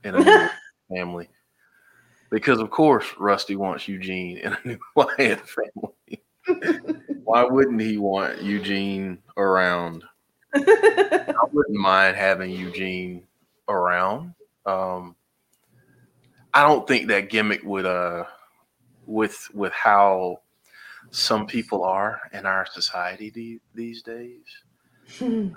[0.03, 0.49] in a new
[0.95, 1.27] family
[2.29, 6.21] because, of course, Rusty wants Eugene in a new Wyatt family.
[7.23, 10.03] Why wouldn't he want Eugene around?
[10.53, 13.23] I wouldn't mind having Eugene
[13.67, 14.33] around.
[14.65, 15.15] Um,
[16.53, 18.25] I don't think that gimmick would, uh,
[19.05, 20.41] with with how
[21.11, 24.43] some people are in our society the- these days.
[25.21, 25.53] I don't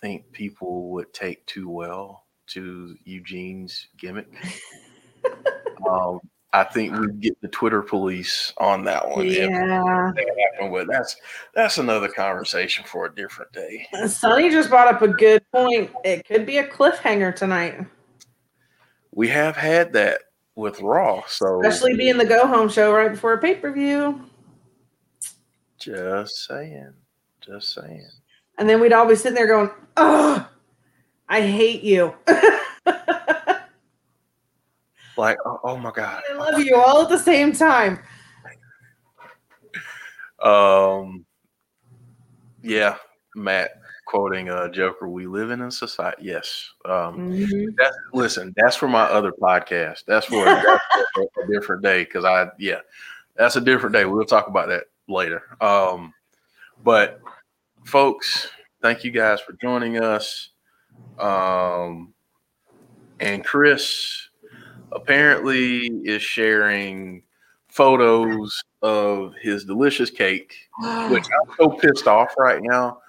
[0.00, 4.28] think people would take too well to Eugene's gimmick.
[5.88, 6.20] um,
[6.52, 9.26] I think we'd get the Twitter police on that one.
[9.26, 10.12] yeah.
[10.60, 11.14] But that's
[11.54, 13.86] that's another conversation for a different day.
[14.08, 15.90] Sonny just brought up a good point.
[16.04, 17.78] It could be a cliffhanger tonight,
[19.12, 20.22] We have had that
[20.56, 24.28] with Raw, so especially being the go home show right before a pay per view.
[25.78, 26.92] Just saying,
[27.40, 28.08] just saying.
[28.58, 30.48] And then we'd all be sitting there going, Oh,
[31.28, 32.14] I hate you.
[35.18, 36.22] Like, oh, oh my god.
[36.30, 37.98] I love you all at the same time.
[40.40, 41.26] Um,
[42.62, 42.96] yeah,
[43.34, 43.70] Matt
[44.06, 45.08] quoting uh Joker.
[45.08, 46.22] We live in a society.
[46.22, 46.70] Yes.
[46.84, 47.74] Um, Mhm.
[47.76, 50.04] That's, listen, that's for my other podcast.
[50.06, 52.80] That's for, that's for a different day because I, yeah,
[53.36, 54.04] that's a different day.
[54.04, 55.42] We'll talk about that later.
[55.60, 56.12] Um,
[56.84, 57.20] but
[57.84, 58.48] folks,
[58.82, 60.50] thank you guys for joining us.
[61.18, 62.12] Um,
[63.20, 64.28] and Chris
[64.92, 67.22] apparently is sharing
[67.68, 70.54] photos of his delicious cake,
[71.10, 73.00] which I'm so pissed off right now.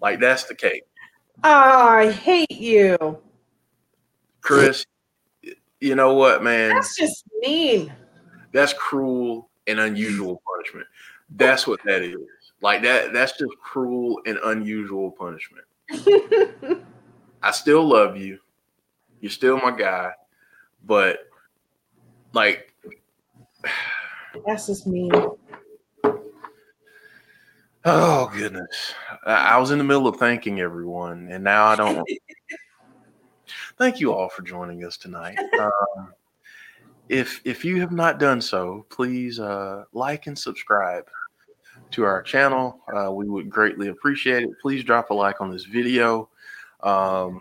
[0.00, 0.84] Like that's the cake.
[1.42, 3.18] Oh, I hate you.
[4.40, 4.84] Chris,
[5.80, 6.74] you know what, man?
[6.74, 7.92] That's just mean.
[8.52, 10.86] That's cruel and unusual punishment.
[11.30, 12.16] That's what that is.
[12.60, 13.12] Like that.
[13.12, 15.66] That's just cruel and unusual punishment.
[17.42, 18.38] I still love you.
[19.20, 20.12] You're still my guy,
[20.84, 21.18] but
[22.32, 22.74] like,
[24.46, 25.12] That's just mean.
[27.84, 28.94] oh goodness,
[29.24, 32.06] I I was in the middle of thanking everyone, and now I don't.
[33.78, 35.38] thank you all for joining us tonight.
[35.58, 36.12] Um,
[37.08, 41.04] if if you have not done so, please uh, like and subscribe
[41.92, 42.80] to our channel.
[42.92, 44.50] Uh, we would greatly appreciate it.
[44.60, 46.28] Please drop a like on this video.
[46.82, 47.40] Um,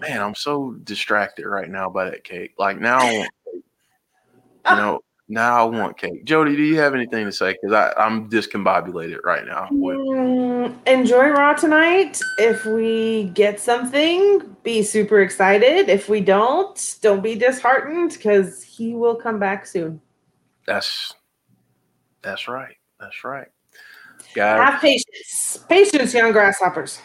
[0.00, 2.54] man, I'm so distracted right now by that cake.
[2.58, 3.26] Like now, you
[4.66, 6.24] know, now I want cake.
[6.24, 7.54] Jody, do you have anything to say?
[7.62, 9.68] Because I'm discombobulated right now.
[9.72, 12.20] Mm, enjoy Raw tonight.
[12.38, 15.88] If we get something, be super excited.
[15.88, 20.00] If we don't, don't be disheartened because he will come back soon.
[20.66, 21.14] That's
[22.22, 22.76] that's right.
[22.98, 23.48] That's right.
[24.34, 25.64] Guys, Have patience.
[25.68, 27.00] Patience, young grasshoppers.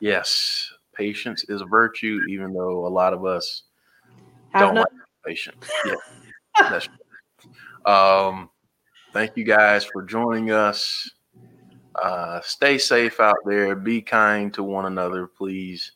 [0.00, 3.62] yes, patience is a virtue, even though a lot of us
[4.50, 4.90] Have don't no- like
[5.26, 5.56] patient.
[5.84, 5.94] Yeah,
[6.70, 6.88] that's
[7.90, 8.50] um.
[9.12, 11.10] Thank you guys for joining us.
[12.00, 13.74] Uh, stay safe out there.
[13.74, 15.92] Be kind to one another, please.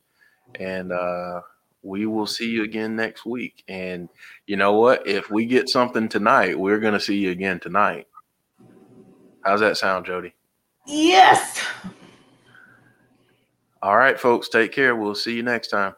[0.58, 1.40] And uh,
[1.82, 3.62] we will see you again next week.
[3.68, 4.08] And
[4.46, 5.06] you know what?
[5.06, 8.08] If we get something tonight, we're going to see you again tonight.
[9.44, 10.34] How's that sound, Jody?
[10.88, 11.64] Yes.
[13.80, 14.48] All right, folks.
[14.48, 14.96] Take care.
[14.96, 15.94] We'll see you next time.